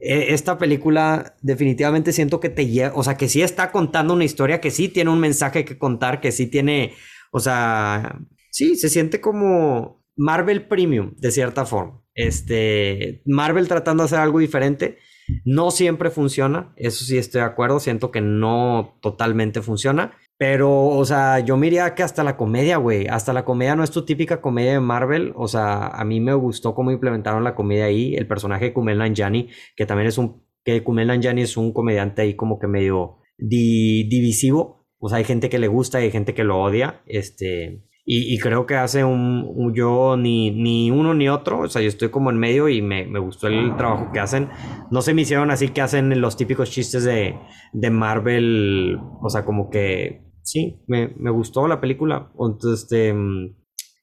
esta 0.02 0.59
película 0.59 1.37
definitivamente 1.42 2.12
siento 2.12 2.40
que 2.40 2.49
te 2.49 2.66
lleva, 2.66 2.92
o 2.94 3.04
sea, 3.04 3.16
que 3.16 3.28
sí 3.28 3.40
está 3.40 3.71
contando 3.71 4.14
una 4.14 4.25
historia, 4.25 4.61
que 4.61 4.71
sí 4.71 4.88
tiene 4.88 5.11
un 5.11 5.21
mensaje 5.21 5.64
que 5.64 5.78
contar, 5.78 6.21
que 6.21 6.32
sí 6.32 6.49
tiene, 6.49 6.94
o 7.30 7.40
sea, 7.40 8.18
sí, 8.50 8.76
se 8.76 8.88
siente 8.88 9.21
como 9.21 10.04
Marvel 10.16 10.66
Premium, 10.66 11.14
de 11.18 11.30
cierta 11.30 11.64
forma. 11.64 12.02
Este, 12.14 13.23
Marvel 13.25 13.68
tratando 13.68 14.02
de 14.02 14.06
hacer 14.06 14.18
algo 14.18 14.40
diferente 14.40 14.99
no 15.44 15.71
siempre 15.71 16.11
funciona, 16.11 16.73
eso 16.76 17.04
sí 17.04 17.16
estoy 17.16 17.40
de 17.40 17.47
acuerdo, 17.47 17.80
siento 17.80 18.11
que 18.11 18.21
no 18.21 18.99
totalmente 19.00 19.62
funciona. 19.62 20.12
Pero, 20.43 20.89
o 20.89 21.05
sea, 21.05 21.39
yo 21.39 21.57
miraría 21.57 21.95
que 21.95 22.03
hasta 22.03 22.25
la 22.25 22.37
comedia, 22.37 22.77
güey, 22.77 23.07
hasta 23.07 23.33
la 23.33 23.45
comedia 23.45 23.77
no 23.77 23.85
es 23.85 23.93
tu 23.93 24.05
típica 24.05 24.41
comedia 24.41 24.73
de 24.73 24.81
Marvel. 24.81 25.33
O 25.37 25.47
sea, 25.47 25.87
a 25.87 26.05
mí 26.05 26.19
me 26.19 26.35
gustó 26.35 26.75
cómo 26.75 26.91
implementaron 26.91 27.45
la 27.45 27.55
comedia 27.55 27.85
ahí. 27.85 28.17
El 28.17 28.27
personaje 28.27 28.65
de 28.65 28.73
Kumail 28.73 28.99
Nanjiani, 28.99 29.51
que 29.77 29.87
también 29.87 30.09
es 30.09 30.19
un, 30.19 30.43
que 30.65 30.83
Kumail 30.83 31.07
Nanjiani 31.07 31.43
es 31.43 31.57
un 31.57 31.73
comediante 31.73 32.23
ahí 32.23 32.35
como 32.35 32.59
que 32.59 32.67
medio 32.67 33.19
divisivo. 33.39 34.89
O 34.99 35.09
sea, 35.09 35.19
hay 35.19 35.25
gente 35.25 35.49
que 35.49 35.61
le 35.61 35.69
gusta 35.69 36.01
y 36.01 36.07
hay 36.07 36.11
gente 36.11 36.35
que 36.35 36.43
lo 36.43 36.61
odia. 36.61 37.03
Este, 37.07 37.85
y, 38.05 38.37
creo 38.39 38.67
que 38.67 38.75
hace 38.75 39.05
un, 39.05 39.73
yo 39.77 40.17
ni, 40.17 40.51
ni 40.51 40.91
uno 40.91 41.15
ni 41.15 41.29
otro, 41.29 41.61
o 41.61 41.69
sea, 41.69 41.83
yo 41.83 41.89
estoy 41.89 42.09
como 42.09 42.31
en 42.31 42.39
medio 42.39 42.69
y 42.69 42.83
me, 42.83 43.07
me, 43.07 43.21
gustó 43.21 43.47
el 43.47 43.77
trabajo 43.77 44.11
que 44.13 44.19
hacen. 44.19 44.49
No 44.91 45.03
se 45.03 45.15
me 45.15 45.23
hicieron 45.23 45.53
así 45.53 45.69
que 45.69 45.83
hacen 45.83 46.21
los 46.21 46.37
típicos 46.37 46.69
chistes 46.73 47.05
de, 47.05 47.37
de 47.73 47.91
Marvel, 47.91 48.99
o 49.21 49.31
sea, 49.31 49.45
como 49.45 49.71
que 49.71 50.32
sí, 50.43 50.83
me, 50.87 51.09
me 51.17 51.31
gustó 51.31 51.67
la 51.69 51.81
película. 51.81 52.31
Entonces, 52.39 52.83
este, 52.83 53.15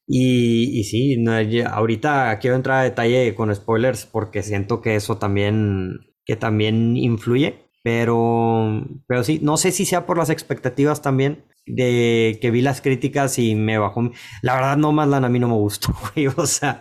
y, 0.07 0.79
y 0.79 0.83
sí, 0.85 1.23
ahorita 1.67 2.39
quiero 2.39 2.55
entrar 2.55 2.79
a 2.79 2.83
detalle 2.83 3.35
con 3.35 3.53
spoilers 3.53 4.05
porque 4.07 4.41
siento 4.41 4.81
que 4.81 4.95
eso 4.95 5.17
también, 5.17 5.99
que 6.25 6.35
también 6.35 6.97
influye. 6.97 7.69
Pero, 7.83 8.85
pero 9.07 9.23
sí, 9.23 9.39
no 9.41 9.55
sé 9.55 9.71
si 9.71 9.85
sea 9.85 10.05
por 10.05 10.17
las 10.17 10.29
expectativas 10.29 11.01
también 11.01 11.45
de 11.65 12.39
que 12.41 12.51
vi 12.51 12.61
las 12.61 12.81
críticas 12.81 13.37
y 13.39 13.55
me 13.55 13.77
bajó. 13.77 14.11
La 14.41 14.55
verdad, 14.55 14.77
No 14.77 14.91
Madland 14.91 15.25
a 15.25 15.29
mí 15.29 15.39
no 15.39 15.47
me 15.47 15.53
gustó, 15.53 15.93
güey. 16.15 16.27
O 16.35 16.45
sea, 16.45 16.79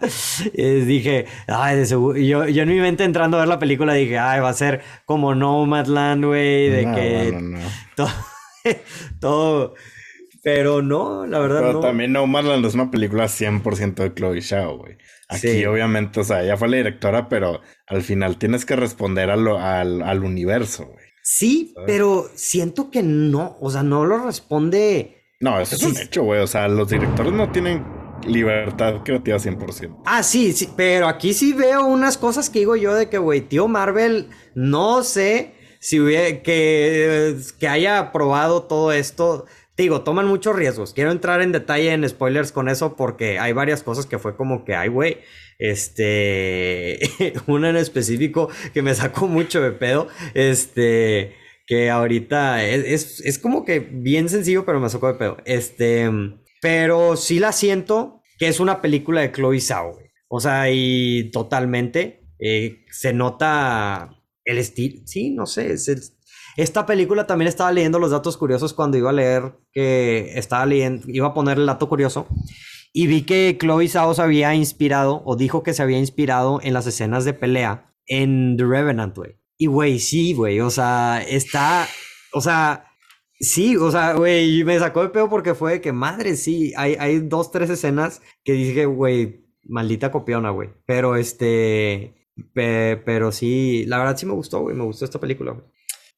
dije, 0.55 1.27
ay, 1.47 1.77
de 1.77 1.87
seguro. 1.87 2.19
Yo, 2.19 2.47
yo 2.49 2.63
en 2.63 2.69
mi 2.69 2.81
mente 2.81 3.05
entrando 3.05 3.37
a 3.37 3.41
ver 3.41 3.49
la 3.49 3.59
película 3.59 3.93
dije, 3.93 4.19
ay, 4.19 4.41
va 4.41 4.49
a 4.49 4.55
ser 4.55 4.81
como 5.05 5.35
No 5.35 5.65
Madland, 5.67 6.25
güey, 6.25 6.69
de 6.71 6.83
que 6.95 7.33
no, 7.33 7.41
no. 7.41 7.59
Todo, 7.97 8.09
todo, 9.21 9.75
Pero 10.43 10.83
no, 10.83 11.27
la 11.27 11.39
verdad 11.41 11.61
Pero 11.61 11.81
también 11.81 12.13
No 12.13 12.27
Madland 12.27 12.65
es 12.65 12.75
una 12.75 12.91
película 12.91 13.25
100% 13.25 13.95
de 13.95 14.15
Chloe 14.15 14.41
Shao, 14.41 14.79
güey. 14.79 14.97
Aquí, 15.29 15.65
obviamente, 15.67 16.21
o 16.21 16.25
sea, 16.25 16.43
ella 16.43 16.57
fue 16.57 16.69
la 16.69 16.79
directora, 16.79 17.29
pero 17.29 17.61
al 17.87 18.03
final 18.03 18.39
tienes 18.39 18.65
que 18.65 18.77
responder 18.77 19.29
al, 19.29 19.47
al 20.03 20.25
universo, 20.25 20.87
güey. 20.87 21.09
Sí, 21.23 21.75
pero 21.87 22.31
siento 22.35 22.91
que 22.91 23.03
no, 23.03 23.59
o 23.61 23.71
sea, 23.71 23.83
no 23.83 24.07
lo 24.07 24.25
responde. 24.25 25.27
No, 25.41 25.61
eso 25.61 25.77
es 25.77 25.83
un 25.83 25.99
hecho, 25.99 26.23
güey. 26.23 26.41
O 26.41 26.47
sea, 26.47 26.67
los 26.69 26.89
directores 26.89 27.35
no 27.35 27.53
tienen 27.53 27.85
libertad 28.27 29.03
creativa 29.05 29.37
100%. 29.37 30.03
Ah, 30.07 30.23
sí, 30.23 30.55
sí, 30.55 30.71
pero 30.75 31.07
aquí 31.07 31.35
sí 31.35 31.53
veo 31.53 31.85
unas 31.85 32.17
cosas 32.17 32.49
que 32.49 32.61
digo 32.61 32.77
yo 32.77 32.95
de 32.95 33.11
que, 33.11 33.19
güey, 33.19 33.43
tío 33.43 33.69
Marvel, 33.69 34.31
no 34.55 35.03
sé 35.03 35.55
si 35.79 36.01
hubiera, 36.01 36.43
que, 36.43 37.37
que 37.59 37.69
haya 37.69 38.13
probado 38.13 38.65
todo 38.65 38.93
esto. 38.93 39.47
digo, 39.77 40.03
toman 40.03 40.27
muchos 40.27 40.57
riesgos. 40.57 40.93
Quiero 40.95 41.13
entrar 41.13 41.41
en 41.43 41.53
detalle 41.53 41.93
en 41.93 42.09
spoilers 42.09 42.53
con 42.53 42.69
eso 42.69 42.97
porque 42.97 43.39
hay 43.39 43.53
varias 43.53 43.83
cosas 43.83 44.07
que 44.07 44.19
fue 44.19 44.37
como 44.37 44.65
que, 44.65 44.75
ay, 44.75 44.89
güey, 44.89 45.19
este, 45.59 47.01
una 47.47 47.71
en 47.71 47.77
específico 47.77 48.49
que 48.73 48.83
me 48.83 48.95
sacó 48.95 49.27
mucho 49.29 49.61
de 49.61 49.73
pedo. 49.73 50.09
Este, 50.35 51.35
que 51.67 51.91
ahorita 51.91 52.65
es, 52.65 53.21
es, 53.21 53.39
como 53.39 53.65
que 53.65 53.81
bien 53.81 54.29
sencillo, 54.29 54.65
pero 54.65 54.81
me 54.81 54.89
sacó 54.89 55.09
de 55.09 55.19
pedo. 55.19 55.37
Este, 55.45 56.11
pero 56.61 57.17
sí 57.17 57.39
la 57.39 57.53
siento 57.53 58.23
que 58.39 58.49
es 58.49 58.61
una 58.61 58.81
película 58.81 59.21
de 59.21 59.33
Chloe 59.33 59.61
Zhao. 59.61 59.99
O 60.29 60.41
sea, 60.41 60.71
y 60.71 61.31
totalmente 61.31 62.21
eh, 62.39 62.85
se 62.91 63.13
nota 63.13 64.18
el 64.49 64.59
estilo. 64.59 65.03
Sí, 65.05 65.31
no 65.31 65.47
sé. 65.47 65.75
esta 66.57 66.87
película 66.87 67.27
también 67.27 67.49
estaba 67.49 67.71
leyendo 67.71 67.99
los 67.99 68.11
datos 68.11 68.37
curiosos 68.37 68.73
cuando 68.75 68.97
iba 68.97 69.11
a 69.11 69.13
leer 69.13 69.53
que 69.73 70.33
estaba 70.35 70.67
leyendo, 70.67 71.07
iba 71.09 71.29
a 71.29 71.35
poner 71.35 71.59
el 71.59 71.67
dato 71.67 71.89
curioso 71.89 72.27
y 72.93 73.07
vi 73.07 73.23
que 73.23 73.57
Chloe 73.61 73.89
Zhao 73.89 74.15
había 74.19 74.55
inspirado, 74.55 75.23
o 75.25 75.37
dijo 75.37 75.63
que 75.63 75.75
se 75.75 75.83
había 75.83 75.99
inspirado 75.99 76.61
en 76.63 76.73
las 76.73 76.87
escenas 76.87 77.25
de 77.25 77.35
pelea 77.35 77.95
en 78.07 78.57
The 78.57 78.65
Revenant, 78.65 79.17
güey. 79.17 79.37
Y, 79.59 79.67
güey, 79.67 79.99
sí, 79.99 80.33
güey, 80.35 80.61
o 80.61 80.71
sea, 80.71 81.23
está, 81.23 81.87
o 82.33 82.41
sea, 82.41 82.87
sí, 83.39 83.77
o 83.77 83.91
sea, 83.91 84.15
güey, 84.15 84.65
me 84.65 84.79
sacó 84.79 85.03
de 85.03 85.11
pedo 85.11 85.29
porque 85.29 85.55
fue 85.55 85.81
que, 85.81 85.93
madre, 85.93 86.37
sí, 86.37 86.73
hay, 86.77 86.97
hay 86.99 87.21
dos, 87.21 87.51
tres 87.51 87.69
escenas 87.71 88.23
que 88.45 88.53
dije, 88.53 88.87
güey, 88.87 89.45
maldita 89.65 90.11
copiona, 90.11 90.51
güey. 90.51 90.71
Pero, 90.87 91.17
este, 91.17 92.18
pero 92.55 93.33
sí, 93.33 93.85
la 93.87 93.99
verdad 93.99 94.17
sí 94.17 94.27
me 94.27 94.35
gustó, 94.35 94.61
güey, 94.61 94.77
me 94.77 94.85
gustó 94.85 95.05
esta 95.05 95.21
película, 95.21 95.53
güey. 95.53 95.65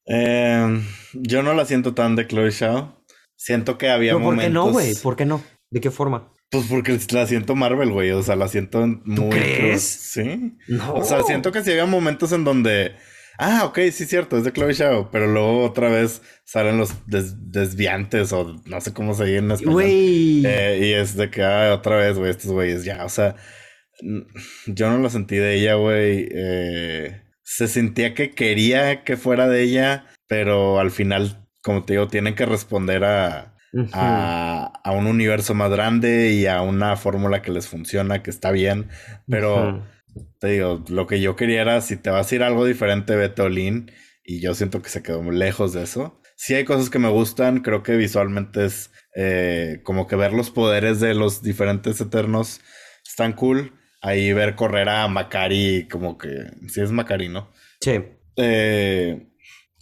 Em, 0.06 0.82
yo 1.14 1.42
no 1.42 1.54
la 1.54 1.64
siento 1.64 1.94
tan 1.94 2.16
de 2.16 2.26
Chloe 2.26 2.50
Zhao. 2.50 3.04
Siento 3.36 3.78
que 3.78 3.88
había 3.88 4.16
momentos... 4.18 4.34
¿Por 4.34 4.44
qué 4.44 4.50
no, 4.52 4.68
güey? 4.68 4.94
¿Por 4.96 5.16
qué 5.16 5.24
no? 5.24 5.42
¿De 5.70 5.80
qué 5.80 5.90
forma? 5.90 6.32
Pues 6.50 6.66
porque 6.68 6.98
la 7.12 7.26
siento 7.26 7.54
Marvel, 7.54 7.92
güey. 7.92 8.10
O 8.10 8.22
sea, 8.22 8.34
la 8.34 8.48
siento 8.48 8.84
muy. 9.04 9.30
crees? 9.30 9.82
Sí. 9.82 10.58
No. 10.66 10.94
O 10.94 11.04
sea, 11.04 11.22
siento 11.22 11.52
que 11.52 11.62
si 11.62 11.70
había 11.70 11.86
momentos 11.86 12.32
en 12.32 12.42
donde. 12.42 12.96
Ah, 13.38 13.64
ok, 13.64 13.78
sí, 13.92 14.04
cierto, 14.04 14.36
es 14.36 14.44
de 14.44 14.52
Chloe 14.52 14.74
Shao. 14.74 15.10
Pero 15.12 15.28
luego 15.28 15.64
otra 15.64 15.88
vez 15.88 16.22
salen 16.44 16.76
los 16.76 16.90
desviantes 17.06 18.32
o 18.32 18.60
no 18.66 18.80
sé 18.80 18.92
cómo 18.92 19.14
se 19.14 19.36
en 19.36 19.52
español. 19.52 19.74
Güey. 19.74 20.44
Eh, 20.44 20.80
y 20.82 20.92
es 20.92 21.16
de 21.16 21.30
que, 21.30 21.42
ah, 21.44 21.72
otra 21.72 21.96
vez, 21.96 22.18
güey, 22.18 22.30
estos 22.30 22.50
güeyes 22.50 22.84
ya. 22.84 23.04
O 23.04 23.08
sea, 23.08 23.36
yo 24.66 24.90
no 24.90 24.98
lo 24.98 25.10
sentí 25.10 25.36
de 25.36 25.54
ella, 25.54 25.74
güey. 25.74 26.28
Eh, 26.32 27.22
se 27.42 27.68
sentía 27.68 28.14
que 28.14 28.30
quería 28.30 29.04
que 29.04 29.16
fuera 29.16 29.48
de 29.48 29.62
ella, 29.62 30.06
pero 30.28 30.78
al 30.78 30.90
final, 30.90 31.46
como 31.62 31.84
te 31.84 31.94
digo, 31.94 32.08
tienen 32.08 32.34
que 32.34 32.46
responder 32.46 33.04
a 33.04 33.50
a, 33.92 34.92
un 34.92 35.06
universo 35.06 35.54
más 35.54 35.70
grande 35.70 36.32
y 36.32 36.46
a 36.46 36.62
una 36.62 36.96
fórmula 36.96 37.42
que 37.42 37.52
les 37.52 37.68
funciona, 37.68 38.22
que 38.22 38.30
está 38.30 38.50
bien. 38.50 38.88
Pero 39.28 39.84
te 40.38 40.48
digo, 40.48 40.84
lo 40.88 41.06
que 41.06 41.20
yo 41.20 41.36
quería 41.36 41.62
era 41.62 41.80
si 41.80 41.96
te 41.96 42.10
vas 42.10 42.30
a 42.30 42.34
ir 42.34 42.42
a 42.42 42.48
algo 42.48 42.64
diferente, 42.64 43.16
vete 43.16 43.42
Olin. 43.42 43.90
Y 44.24 44.40
yo 44.40 44.54
siento 44.54 44.82
que 44.82 44.90
se 44.90 45.02
quedó 45.02 45.22
muy 45.22 45.36
lejos 45.36 45.72
de 45.72 45.82
eso. 45.82 46.20
Sí 46.36 46.54
hay 46.54 46.64
cosas 46.64 46.88
que 46.88 46.98
me 46.98 47.08
gustan, 47.08 47.60
creo 47.60 47.82
que 47.82 47.96
visualmente 47.96 48.64
es 48.64 48.90
eh, 49.14 49.80
como 49.82 50.06
que 50.06 50.16
ver 50.16 50.32
los 50.32 50.50
poderes 50.50 51.00
de 51.00 51.14
los 51.14 51.42
diferentes 51.42 52.00
eternos 52.00 52.60
están 53.06 53.32
cool. 53.34 53.72
Ahí 54.00 54.32
ver 54.32 54.54
correr 54.54 54.88
a 54.88 55.08
Macari, 55.08 55.86
como 55.90 56.16
que, 56.16 56.50
sí 56.68 56.80
es 56.80 56.90
Macari, 56.90 57.28
¿no? 57.28 57.50
Sí. 57.80 58.00
Eh, 58.36 59.26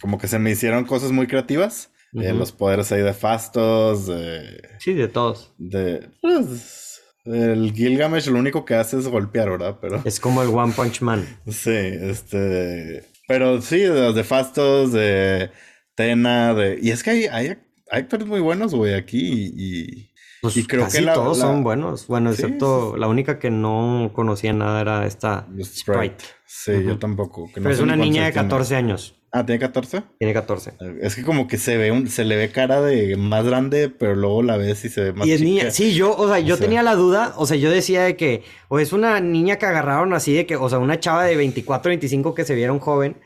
como 0.01 0.17
que 0.17 0.27
se 0.27 0.39
me 0.39 0.51
hicieron 0.51 0.85
cosas 0.85 1.11
muy 1.11 1.27
creativas. 1.27 1.91
Eh, 2.13 2.33
los 2.33 2.51
poderes 2.51 2.91
ahí 2.91 3.01
de 3.01 3.13
Fastos. 3.13 4.07
De, 4.07 4.67
sí, 4.79 4.93
de 4.93 5.07
todos. 5.07 5.53
De. 5.57 6.09
Pues, 6.21 7.01
el 7.25 7.71
Gilgamesh 7.73 8.27
lo 8.27 8.39
único 8.39 8.65
que 8.65 8.75
hace 8.75 8.97
es 8.97 9.07
golpear, 9.07 9.51
¿verdad? 9.51 9.77
Pero. 9.79 10.01
Es 10.05 10.19
como 10.19 10.41
el 10.41 10.49
One 10.49 10.73
Punch 10.73 11.01
Man. 11.01 11.25
sí, 11.47 11.71
este. 11.71 13.05
Pero 13.27 13.61
sí, 13.61 13.77
de 13.77 14.01
los 14.01 14.15
de 14.15 14.23
Fastos, 14.23 14.91
de 14.91 15.51
Tena, 15.95 16.53
de. 16.55 16.79
Y 16.81 16.89
es 16.89 17.03
que 17.03 17.11
hay, 17.11 17.25
hay, 17.25 17.57
actores 17.91 18.27
muy 18.27 18.39
buenos, 18.39 18.73
güey, 18.73 18.95
aquí 18.95 19.53
y. 19.55 20.08
Pues 20.41 20.55
y 20.57 20.65
creo 20.65 20.87
que 20.87 21.01
todos 21.01 21.37
son 21.37 21.63
buenos. 21.63 22.07
Bueno, 22.07 22.31
excepto 22.31 22.95
la 22.97 23.07
única 23.07 23.39
que 23.39 23.51
no 23.51 24.11
conocía 24.13 24.53
nada 24.53 24.81
era 24.81 25.05
esta 25.05 25.47
Sprite. 25.63 26.23
Sí, 26.45 26.83
yo 26.83 26.97
tampoco. 26.97 27.49
Pero 27.53 27.69
es 27.69 27.79
una 27.79 27.95
niña 27.95 28.25
de 28.25 28.33
14 28.33 28.75
años. 28.75 29.15
Ah, 29.31 29.45
¿tiene 29.45 29.59
14? 29.59 30.01
Tiene 30.17 30.33
14. 30.33 30.73
Es 31.01 31.15
que 31.15 31.21
como 31.21 31.47
que 31.47 31.57
se 31.57 31.77
ve 31.77 31.91
un, 31.91 32.07
se 32.07 32.25
le 32.25 32.35
ve 32.35 32.51
cara 32.51 32.81
de 32.81 33.15
más 33.15 33.45
grande, 33.45 33.89
pero 33.89 34.15
luego 34.15 34.41
la 34.41 34.57
ves 34.57 34.83
y 34.85 34.89
se 34.89 35.01
ve 35.01 35.13
más 35.13 35.27
Y 35.27 35.33
es 35.33 35.41
niña. 35.41 35.69
Sí, 35.69 35.93
yo, 35.93 36.15
o 36.15 36.27
sea, 36.27 36.39
yo 36.39 36.57
tenía 36.57 36.81
la 36.81 36.95
duda, 36.95 37.33
o 37.37 37.45
sea, 37.45 37.55
yo 37.55 37.69
decía 37.69 38.03
de 38.03 38.15
que, 38.15 38.43
o 38.69 38.79
es 38.79 38.91
una 38.91 39.19
niña 39.19 39.57
que 39.57 39.67
agarraron 39.67 40.13
así 40.13 40.33
de 40.33 40.47
que, 40.47 40.55
o 40.55 40.67
sea, 40.67 40.79
una 40.79 40.99
chava 40.99 41.25
de 41.25 41.35
24, 41.35 41.89
25 41.89 42.33
que 42.33 42.43
se 42.43 42.55
vieron 42.55 42.79
joven. 42.79 43.17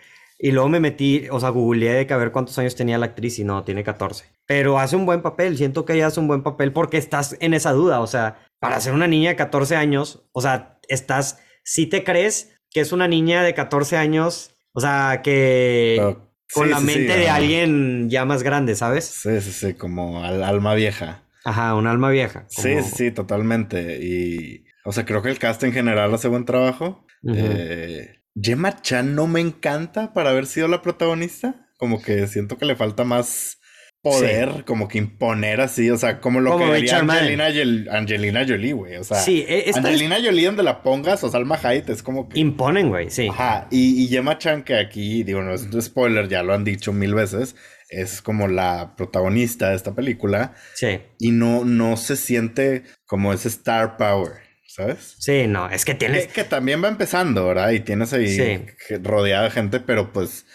Y 0.43 0.51
luego 0.51 0.67
me 0.67 0.79
metí, 0.79 1.27
o 1.31 1.39
sea, 1.39 1.49
googleé 1.49 1.93
de 1.93 2.07
que 2.07 2.13
a 2.13 2.17
ver 2.17 2.31
cuántos 2.31 2.57
años 2.59 2.75
tenía 2.75 2.97
la 2.97 3.07
actriz 3.07 3.39
y 3.39 3.43
no, 3.43 3.63
tiene 3.63 3.83
14. 3.83 4.25
Pero 4.45 4.77
hace 4.77 4.95
un 4.95 5.05
buen 5.05 5.21
papel, 5.21 5.57
siento 5.57 5.85
que 5.85 5.93
ella 5.93 6.07
hace 6.07 6.19
un 6.19 6.27
buen 6.27 6.43
papel 6.43 6.73
porque 6.73 6.97
estás 6.97 7.37
en 7.39 7.53
esa 7.53 7.71
duda, 7.71 8.01
o 8.01 8.07
sea, 8.07 8.45
para 8.59 8.79
ser 8.81 8.93
una 8.93 9.07
niña 9.07 9.29
de 9.29 9.35
14 9.37 9.75
años, 9.77 10.27
o 10.33 10.41
sea, 10.41 10.79
estás, 10.89 11.39
si 11.63 11.85
te 11.85 12.03
crees 12.03 12.59
que 12.69 12.81
es 12.81 12.91
una 12.91 13.07
niña 13.07 13.41
de 13.43 13.53
14 13.53 13.95
años 13.97 14.53
o 14.73 14.81
sea, 14.81 15.21
que 15.23 16.15
con 16.51 16.69
la 16.69 16.79
mente 16.79 17.17
de 17.17 17.29
alguien 17.29 18.09
ya 18.09 18.25
más 18.25 18.43
grande, 18.43 18.75
¿sabes? 18.75 19.05
Sí, 19.05 19.39
sí, 19.39 19.51
sí, 19.51 19.73
como 19.75 20.23
al 20.23 20.43
alma 20.43 20.73
vieja. 20.73 21.23
Ajá, 21.45 21.75
un 21.75 21.87
alma 21.87 22.09
vieja. 22.09 22.45
Sí, 22.49 22.81
sí, 22.81 23.11
totalmente. 23.11 23.99
Y, 24.01 24.65
o 24.83 24.91
sea, 24.91 25.05
creo 25.05 25.21
que 25.21 25.29
el 25.29 25.39
cast 25.39 25.63
en 25.63 25.73
general 25.73 26.13
hace 26.13 26.27
buen 26.27 26.45
trabajo. 26.45 27.05
Eh, 27.27 28.22
Gemma 28.39 28.81
Chan 28.81 29.15
no 29.15 29.27
me 29.27 29.39
encanta 29.39 30.13
para 30.13 30.31
haber 30.31 30.45
sido 30.45 30.67
la 30.67 30.81
protagonista. 30.81 31.67
Como 31.77 32.01
que 32.01 32.27
siento 32.27 32.57
que 32.57 32.65
le 32.65 32.75
falta 32.75 33.03
más 33.03 33.57
poder, 34.03 34.65
como 34.65 34.89
que 34.89 34.97
imponer 34.97 35.61
así, 35.61 35.89
o 35.89 35.97
sea, 35.97 36.19
como 36.19 36.41
lo 36.41 36.57
que 36.57 36.65
haría 36.65 36.99
Angelina, 36.99 37.45
Angelina, 37.89 38.45
Jolie, 38.45 38.73
güey. 38.73 38.97
O 38.97 39.03
sea, 39.03 39.17
sí, 39.17 39.45
e, 39.47 39.71
Angelina 39.73 40.17
Jolie 40.21 40.45
donde 40.45 40.61
la 40.61 40.83
pongas 40.83 41.23
o 41.23 41.29
Salma 41.29 41.57
Hayek 41.63 41.87
es 41.87 42.03
como 42.03 42.27
que... 42.27 42.37
Imponen, 42.37 42.89
güey, 42.89 43.09
sí. 43.09 43.29
Ajá, 43.29 43.67
y, 43.71 44.03
y 44.03 44.07
Gemma 44.09 44.37
Chan, 44.37 44.63
que 44.63 44.75
aquí, 44.75 45.23
digo, 45.23 45.41
no 45.41 45.53
es 45.53 45.63
un 45.63 45.81
spoiler, 45.81 46.27
ya 46.27 46.43
lo 46.43 46.53
han 46.53 46.65
dicho 46.65 46.91
mil 46.91 47.15
veces, 47.15 47.55
es 47.87 48.21
como 48.21 48.49
la 48.49 48.93
protagonista 48.97 49.69
de 49.69 49.77
esta 49.77 49.95
película. 49.95 50.53
Sí. 50.73 50.99
Y 51.17 51.31
no, 51.31 51.63
no 51.63 51.95
se 51.95 52.17
siente 52.17 52.83
como 53.05 53.31
ese 53.31 53.47
star 53.47 53.95
power. 53.95 54.42
¿Sabes? 54.75 55.15
Sí, 55.19 55.45
no, 55.47 55.69
es 55.69 55.85
que 55.85 55.93
tienes. 55.93 56.27
Que, 56.27 56.33
que 56.33 56.43
también 56.43 56.83
va 56.83 56.87
empezando, 56.87 57.45
¿verdad? 57.45 57.71
Y 57.71 57.81
tienes 57.81 58.11
ahí 58.13 58.65
rodeada 59.03 59.43
de 59.43 59.51
gente, 59.51 59.79
pero 59.79 60.11
pues 60.11 60.45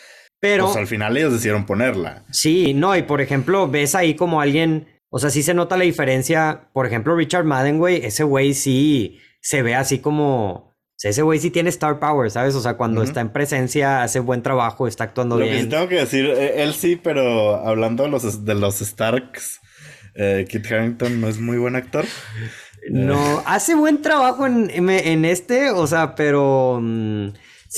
pero. 0.41 0.67
Pues 0.67 0.77
al 0.77 0.87
final 0.87 1.17
ellos 1.17 1.33
decidieron 1.33 1.67
ponerla. 1.67 2.25
Sí, 2.31 2.75
no, 2.75 2.97
y 2.97 3.03
por 3.03 3.21
ejemplo, 3.21 3.69
ves 3.69 3.95
ahí 3.95 4.15
como 4.15 4.41
alguien. 4.41 4.89
O 5.11 5.19
sea, 5.19 5.31
sí 5.31 5.43
se 5.43 5.55
nota 5.55 5.77
la 5.77 5.85
diferencia. 5.85 6.69
Por 6.73 6.87
ejemplo, 6.87 7.17
Richard 7.17 7.45
Madden, 7.45 7.79
güey, 7.79 8.05
ese 8.05 8.25
güey 8.25 8.55
sí 8.55 9.19
se 9.41 9.63
ve 9.63 9.75
así 9.75 9.99
como. 9.99 10.69
O 10.69 11.01
sea, 11.01 11.13
ese 11.13 11.23
güey 11.23 11.39
sí 11.39 11.51
tiene 11.51 11.71
star 11.71 12.01
power, 12.01 12.29
¿sabes? 12.31 12.57
O 12.57 12.61
sea, 12.61 12.75
cuando 12.77 13.05
está 13.05 13.21
en 13.21 13.33
presencia, 13.33 14.03
hace 14.03 14.19
buen 14.19 14.43
trabajo, 14.43 14.89
está 14.89 15.05
actuando 15.05 15.37
bien. 15.37 15.55
Lo 15.55 15.61
que 15.61 15.67
tengo 15.69 15.89
que 15.89 15.95
decir, 15.95 16.27
eh, 16.27 16.65
él 16.65 16.75
sí, 16.75 16.97
pero 16.97 17.55
hablando 17.65 18.03
de 18.03 18.09
los, 18.09 18.45
de 18.45 18.55
los 18.57 18.81
Starks, 18.81 19.61
eh, 20.17 20.45
Kit 20.49 20.67
Harington 20.67 21.21
no 21.21 21.29
es 21.29 21.39
muy 21.39 21.57
buen 21.57 21.77
actor. 21.77 22.05
No, 22.91 23.43
hace 23.47 23.75
buen 23.75 24.03
trabajo 24.03 24.47
en, 24.47 24.71
en, 24.71 25.25
este, 25.25 25.71
o 25.71 25.87
sea, 25.87 26.15
pero. 26.15 26.79
Mm, 26.81 27.29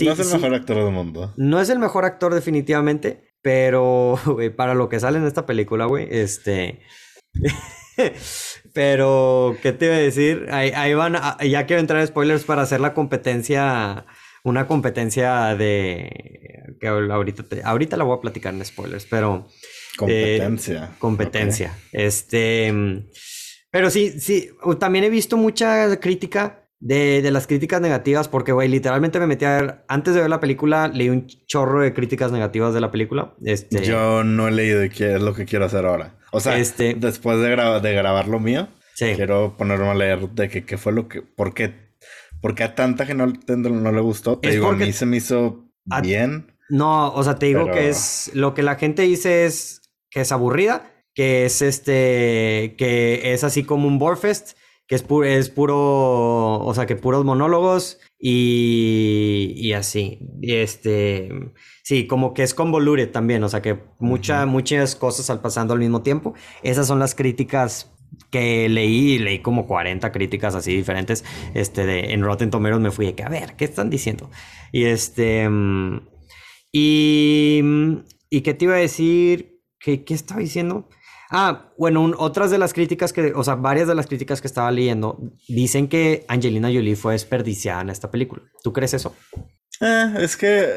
no 0.00 0.12
es 0.12 0.18
el 0.20 0.40
mejor 0.40 0.54
actor 0.54 0.76
del 0.76 0.92
mundo. 0.92 1.34
No 1.36 1.60
es 1.60 1.68
el 1.68 1.78
mejor 1.78 2.04
actor 2.04 2.34
definitivamente, 2.34 3.34
pero 3.42 4.18
para 4.56 4.74
lo 4.74 4.88
que 4.88 5.00
sale 5.00 5.18
en 5.18 5.26
esta 5.26 5.46
película, 5.46 5.86
güey, 5.86 6.06
este... 6.10 6.80
pero, 8.72 9.56
¿qué 9.62 9.72
te 9.72 9.86
iba 9.86 9.94
a 9.94 9.98
decir? 9.98 10.46
Ahí, 10.50 10.94
van, 10.94 11.16
ya 11.42 11.66
quiero 11.66 11.80
entrar 11.80 12.00
a 12.00 12.06
spoilers 12.06 12.44
para 12.44 12.62
hacer 12.62 12.80
la 12.80 12.94
competencia, 12.94 14.06
una 14.42 14.66
competencia 14.66 15.54
de... 15.56 16.76
que 16.80 16.88
ahorita, 16.88 17.44
ahorita 17.64 17.96
la 17.96 18.04
voy 18.04 18.16
a 18.16 18.20
platicar 18.20 18.54
en 18.54 18.64
spoilers, 18.64 19.06
pero... 19.06 19.48
Competencia. 19.96 20.84
Eh, 20.84 20.96
competencia. 20.98 21.78
Este... 21.92 23.04
Pero 23.70 23.90
sí, 23.90 24.20
sí, 24.20 24.50
también 24.78 25.04
he 25.04 25.10
visto 25.10 25.36
mucha 25.36 25.98
crítica 26.00 26.68
de, 26.80 27.22
de, 27.22 27.30
las 27.30 27.46
críticas 27.46 27.80
negativas, 27.80 28.26
porque, 28.28 28.52
güey, 28.52 28.68
literalmente 28.68 29.20
me 29.20 29.26
metí 29.26 29.44
a 29.44 29.60
ver, 29.60 29.84
antes 29.86 30.14
de 30.14 30.20
ver 30.20 30.30
la 30.30 30.40
película, 30.40 30.88
leí 30.88 31.08
un 31.08 31.26
chorro 31.46 31.82
de 31.82 31.92
críticas 31.92 32.32
negativas 32.32 32.74
de 32.74 32.80
la 32.80 32.90
película. 32.90 33.34
Este, 33.44 33.84
Yo 33.84 34.24
no 34.24 34.48
he 34.48 34.50
leído 34.50 34.80
qué 34.94 35.14
es 35.14 35.22
lo 35.22 35.34
que 35.34 35.44
quiero 35.44 35.66
hacer 35.66 35.84
ahora. 35.84 36.16
O 36.32 36.40
sea, 36.40 36.58
este, 36.58 36.94
después 36.94 37.38
de, 37.38 37.48
de 37.48 37.94
grabar 37.94 38.28
lo 38.28 38.40
mío, 38.40 38.68
quiero 38.96 39.56
ponerme 39.56 39.88
a 39.88 39.94
leer 39.94 40.28
de 40.30 40.48
qué 40.48 40.78
fue 40.78 40.92
lo 40.92 41.08
que, 41.08 41.22
por 41.22 41.54
qué, 41.54 41.74
porque 42.40 42.64
a 42.64 42.74
tanta 42.74 43.06
que 43.06 43.14
no, 43.14 43.26
no 43.26 43.92
le 43.92 44.00
gustó. 44.00 44.38
Te 44.38 44.50
digo, 44.50 44.68
a 44.68 44.72
mí 44.72 44.92
se 44.92 45.06
me 45.06 45.18
hizo 45.18 45.70
bien. 46.02 46.56
No, 46.68 47.12
o 47.12 47.22
sea, 47.22 47.36
te 47.36 47.46
digo 47.46 47.70
que 47.70 47.88
es, 47.88 48.30
lo 48.34 48.54
que 48.54 48.62
la 48.62 48.76
gente 48.76 49.02
dice 49.02 49.44
es 49.44 49.82
que 50.10 50.20
es 50.20 50.32
aburrida, 50.32 50.90
que 51.14 51.44
es 51.44 51.62
este, 51.62 52.74
que 52.78 53.32
es 53.32 53.44
así 53.44 53.64
como 53.64 53.88
un 53.88 53.98
Borfest 53.98 54.56
que 54.90 54.96
es, 54.96 55.04
es 55.24 55.50
puro, 55.50 56.58
o 56.64 56.74
sea, 56.74 56.84
que 56.84 56.96
puros 56.96 57.24
monólogos 57.24 58.00
y, 58.18 59.52
y 59.54 59.72
así. 59.72 60.18
Y 60.42 60.56
este, 60.56 61.30
sí, 61.84 62.08
como 62.08 62.34
que 62.34 62.42
es 62.42 62.54
convoluted 62.54 63.12
también, 63.12 63.44
o 63.44 63.48
sea, 63.48 63.62
que 63.62 63.78
mucha, 64.00 64.46
muchas 64.46 64.96
cosas 64.96 65.30
al 65.30 65.40
pasando 65.42 65.74
al 65.74 65.78
mismo 65.78 66.02
tiempo. 66.02 66.34
Esas 66.64 66.88
son 66.88 66.98
las 66.98 67.14
críticas 67.14 67.92
que 68.32 68.68
leí, 68.68 69.18
leí 69.20 69.38
como 69.38 69.68
40 69.68 70.10
críticas 70.10 70.56
así 70.56 70.74
diferentes, 70.74 71.24
este, 71.54 71.86
de, 71.86 72.12
en 72.12 72.24
Rotten 72.24 72.50
Tomatoes 72.50 72.80
me 72.80 72.90
fui 72.90 73.06
de 73.06 73.14
que, 73.14 73.22
a 73.22 73.28
ver, 73.28 73.54
¿qué 73.54 73.66
están 73.66 73.90
diciendo? 73.90 74.28
Y 74.72 74.86
este, 74.86 75.48
y, 76.72 77.62
y 78.28 78.40
¿qué 78.40 78.54
te 78.54 78.64
iba 78.64 78.74
a 78.74 78.78
decir? 78.78 79.60
¿Qué, 79.78 80.02
qué 80.02 80.14
estaba 80.14 80.40
diciendo? 80.40 80.88
Ah, 81.30 81.72
bueno, 81.78 82.12
otras 82.18 82.50
de 82.50 82.58
las 82.58 82.72
críticas 82.72 83.12
que, 83.12 83.32
o 83.34 83.44
sea, 83.44 83.54
varias 83.54 83.86
de 83.86 83.94
las 83.94 84.08
críticas 84.08 84.40
que 84.40 84.48
estaba 84.48 84.70
leyendo 84.72 85.18
dicen 85.46 85.86
que 85.88 86.24
Angelina 86.26 86.68
Jolie 86.68 86.96
fue 86.96 87.12
desperdiciada 87.12 87.82
en 87.82 87.90
esta 87.90 88.10
película. 88.10 88.42
¿Tú 88.64 88.72
crees 88.72 88.94
eso? 88.94 89.14
Eh, 89.80 90.14
es 90.18 90.36
que. 90.36 90.74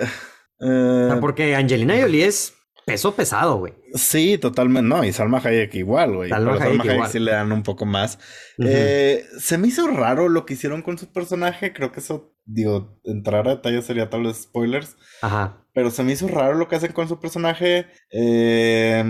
Eh, 0.60 1.18
porque 1.20 1.56
Angelina 1.56 2.00
Jolie 2.00 2.26
es 2.26 2.54
peso 2.86 3.16
pesado, 3.16 3.58
güey. 3.58 3.74
Sí, 3.96 4.38
totalmente. 4.38 4.88
No, 4.88 5.04
y 5.04 5.12
Salma 5.12 5.42
Hayek 5.44 5.74
igual, 5.74 6.16
güey. 6.16 6.30
Salma, 6.30 6.54
Hayek, 6.54 7.08
sí 7.08 7.18
le 7.18 7.32
dan 7.32 7.52
un 7.52 7.64
poco 7.64 7.88
más. 7.88 8.20
Eh, 8.60 9.26
se 9.40 9.58
me 9.58 9.70
hizo 9.70 9.88
raro 9.88 10.30
lo 10.30 10.46
que 10.46 10.54
hicieron 10.54 10.84
con 10.84 11.00
su 11.00 11.12
personaje. 11.12 11.74
Creo 11.74 11.92
que 11.92 12.00
eso, 12.00 12.36
digo, 12.46 13.00
entrar 13.06 13.48
a 13.48 13.56
detalles 13.56 13.86
sería 13.86 14.12
tal 14.12 14.24
vez 14.24 14.44
spoilers. 14.44 14.98
Ajá. 15.24 15.66
Pero 15.74 15.90
se 15.90 16.04
me 16.04 16.12
hizo 16.12 16.28
raro 16.28 16.54
lo 16.54 16.68
que 16.68 16.76
hacen 16.76 16.92
con 16.92 17.08
su 17.08 17.20
personaje. 17.20 17.88
Eh 18.12 19.04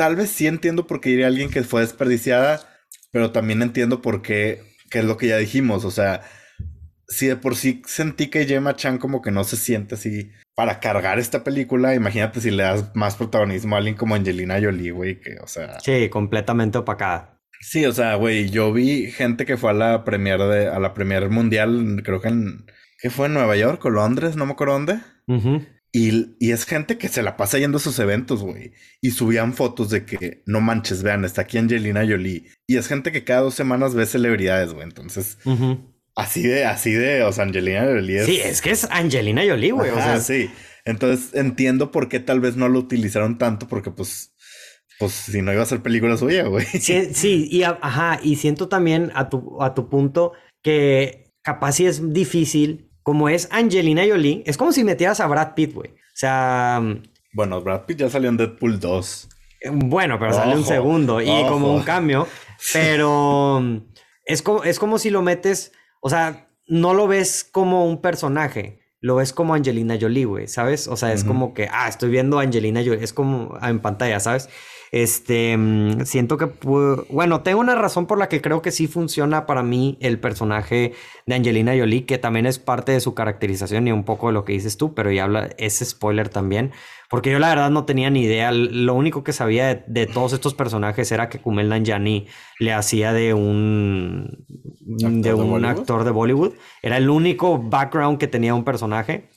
tal 0.00 0.16
vez 0.16 0.30
sí 0.30 0.46
entiendo 0.46 0.86
por 0.86 1.02
qué 1.02 1.10
iría 1.10 1.26
alguien 1.26 1.50
que 1.50 1.62
fue 1.62 1.82
desperdiciada, 1.82 2.60
pero 3.12 3.32
también 3.32 3.60
entiendo 3.60 4.00
por 4.00 4.22
qué, 4.22 4.62
que 4.90 5.00
es 5.00 5.04
lo 5.04 5.18
que 5.18 5.26
ya 5.26 5.36
dijimos, 5.36 5.84
o 5.84 5.90
sea, 5.90 6.22
si 7.06 7.26
de 7.26 7.36
por 7.36 7.54
sí 7.54 7.82
sentí 7.86 8.28
que 8.28 8.46
Gemma 8.46 8.76
Chan 8.76 8.96
como 8.96 9.20
que 9.20 9.30
no 9.30 9.44
se 9.44 9.58
siente 9.58 9.96
así 9.96 10.30
para 10.54 10.80
cargar 10.80 11.18
esta 11.18 11.44
película, 11.44 11.94
imagínate 11.94 12.40
si 12.40 12.50
le 12.50 12.62
das 12.62 12.96
más 12.96 13.16
protagonismo 13.16 13.74
a 13.74 13.78
alguien 13.78 13.94
como 13.94 14.14
Angelina 14.14 14.58
Jolie, 14.58 14.90
güey, 14.90 15.20
que, 15.20 15.36
o 15.38 15.46
sea... 15.46 15.78
Sí, 15.80 16.08
completamente 16.08 16.78
opacada. 16.78 17.38
Sí, 17.60 17.84
o 17.84 17.92
sea, 17.92 18.14
güey, 18.14 18.48
yo 18.48 18.72
vi 18.72 19.10
gente 19.10 19.44
que 19.44 19.58
fue 19.58 19.68
a 19.68 19.74
la 19.74 20.04
premier 20.06 20.38
de, 20.38 20.68
a 20.68 20.78
la 20.78 20.94
premier 20.94 21.28
mundial, 21.28 22.00
creo 22.02 22.22
que 22.22 22.28
en, 22.28 22.64
¿qué 23.02 23.10
fue 23.10 23.26
en 23.26 23.34
Nueva 23.34 23.54
York 23.54 23.84
o 23.84 23.90
Londres? 23.90 24.34
No 24.34 24.46
me 24.46 24.52
acuerdo 24.52 24.72
dónde. 24.72 25.00
Y, 25.92 26.36
es 26.52 26.66
gente 26.66 26.98
que 26.98 27.08
se 27.08 27.22
la 27.22 27.36
pasa 27.36 27.58
yendo 27.58 27.78
a 27.78 27.80
esos 27.80 27.98
eventos, 27.98 28.42
güey. 28.42 28.72
Y 29.00 29.10
subían 29.10 29.54
fotos 29.54 29.90
de 29.90 30.04
que, 30.04 30.42
no 30.46 30.60
manches, 30.60 31.02
vean, 31.02 31.24
está 31.24 31.42
aquí 31.42 31.58
Angelina 31.58 32.06
Jolie. 32.06 32.46
Y 32.66 32.76
es 32.76 32.86
gente 32.86 33.10
que 33.10 33.24
cada 33.24 33.40
dos 33.40 33.54
semanas 33.54 33.94
ve 33.94 34.06
celebridades, 34.06 34.72
güey. 34.72 34.84
Entonces, 34.84 35.38
así 36.14 36.42
de, 36.42 36.64
así 36.64 36.92
de, 36.92 37.24
o 37.24 37.32
sea, 37.32 37.44
Angelina 37.44 37.84
Jolie 37.84 38.20
es... 38.20 38.26
Sí, 38.26 38.40
es 38.40 38.62
que 38.62 38.70
es 38.70 38.84
Angelina 38.90 39.42
Jolie, 39.44 39.72
güey. 39.72 39.90
o 39.90 39.96
sea, 39.96 40.20
sí. 40.20 40.50
Entonces, 40.84 41.34
entiendo 41.34 41.90
por 41.90 42.08
qué 42.08 42.20
tal 42.20 42.38
vez 42.40 42.56
no 42.56 42.68
lo 42.68 42.78
utilizaron 42.78 43.36
tanto, 43.38 43.66
porque 43.66 43.90
pues, 43.90 44.34
pues 45.00 45.12
si 45.12 45.42
no 45.42 45.52
iba 45.52 45.62
a 45.62 45.66
ser 45.66 45.82
película 45.82 46.16
suya, 46.16 46.44
güey. 46.44 46.66
Sí, 46.66 47.08
sí, 47.14 47.48
y 47.50 47.64
ajá, 47.64 48.20
y 48.22 48.36
siento 48.36 48.68
también 48.68 49.10
a 49.14 49.28
tu, 49.28 49.60
a 49.60 49.74
tu 49.74 49.88
punto 49.88 50.32
que 50.62 51.32
capaz 51.42 51.72
sí 51.72 51.86
es 51.86 52.12
difícil 52.12 52.89
como 53.10 53.28
es 53.28 53.48
Angelina 53.50 54.04
Jolie, 54.08 54.44
es 54.46 54.56
como 54.56 54.70
si 54.70 54.84
metieras 54.84 55.18
a 55.18 55.26
Brad 55.26 55.54
Pitt, 55.54 55.74
güey. 55.74 55.90
O 55.90 56.14
sea. 56.14 56.80
Bueno, 57.32 57.60
Brad 57.60 57.84
Pitt 57.84 57.98
ya 57.98 58.08
salió 58.08 58.28
en 58.28 58.36
Deadpool 58.36 58.78
2. 58.78 59.28
Bueno, 59.72 60.16
pero 60.20 60.32
sale 60.32 60.54
un 60.54 60.64
segundo 60.64 61.20
y 61.20 61.26
como 61.48 61.74
un 61.74 61.82
cambio. 61.82 62.28
Pero 62.72 63.58
mm, 63.60 63.78
es 64.26 64.42
como, 64.42 64.62
es 64.62 64.78
como 64.78 65.00
si 65.00 65.10
lo 65.10 65.22
metes. 65.22 65.72
O 66.00 66.08
sea, 66.08 66.52
no 66.68 66.94
lo 66.94 67.08
ves 67.08 67.42
como 67.42 67.84
un 67.84 68.00
personaje. 68.00 68.79
Lo 69.00 69.16
ves 69.16 69.32
como 69.32 69.54
Angelina 69.54 69.96
Jolie, 70.00 70.24
güey, 70.24 70.46
¿sabes? 70.48 70.86
O 70.86 70.96
sea, 70.96 71.12
es 71.12 71.24
como 71.24 71.54
que, 71.54 71.68
ah, 71.72 71.88
estoy 71.88 72.10
viendo 72.10 72.38
a 72.38 72.42
Angelina 72.42 72.80
Jolie, 72.80 73.02
es 73.02 73.12
como 73.12 73.58
en 73.62 73.80
pantalla, 73.80 74.20
¿sabes? 74.20 74.48
Este, 74.92 75.56
mm, 75.56 76.04
siento 76.04 76.36
que, 76.36 76.50
bueno, 77.08 77.42
tengo 77.42 77.60
una 77.60 77.76
razón 77.76 78.06
por 78.06 78.18
la 78.18 78.28
que 78.28 78.42
creo 78.42 78.60
que 78.60 78.72
sí 78.72 78.88
funciona 78.88 79.46
para 79.46 79.62
mí 79.62 79.96
el 80.00 80.18
personaje 80.18 80.94
de 81.26 81.34
Angelina 81.34 81.72
Jolie, 81.78 82.04
que 82.04 82.18
también 82.18 82.44
es 82.44 82.58
parte 82.58 82.92
de 82.92 83.00
su 83.00 83.14
caracterización 83.14 83.86
y 83.88 83.92
un 83.92 84.04
poco 84.04 84.26
de 84.26 84.32
lo 84.34 84.44
que 84.44 84.52
dices 84.52 84.76
tú, 84.76 84.92
pero 84.94 85.10
ya 85.12 85.24
habla, 85.24 85.50
ese 85.58 85.84
spoiler 85.84 86.28
también, 86.28 86.72
porque 87.10 87.32
yo 87.32 87.40
la 87.40 87.48
verdad 87.48 87.70
no 87.70 87.84
tenía 87.84 88.08
ni 88.08 88.22
idea, 88.22 88.52
lo 88.52 88.94
único 88.94 89.24
que 89.24 89.32
sabía 89.32 89.74
de, 89.74 90.06
todos 90.06 90.32
estos 90.32 90.54
personajes 90.54 91.10
era 91.10 91.28
que 91.28 91.40
Kumel 91.40 91.68
Nanjiani 91.68 92.28
le 92.60 92.72
hacía 92.72 93.12
de 93.12 93.34
un, 93.34 94.46
de 94.46 95.34
un 95.34 95.64
actor 95.64 96.04
de 96.04 96.12
Bollywood, 96.12 96.52
era 96.82 96.98
el 96.98 97.10
único 97.10 97.58
background 97.58 98.18
que 98.18 98.28
tenía 98.28 98.54
un 98.54 98.64
personaje 98.64 99.28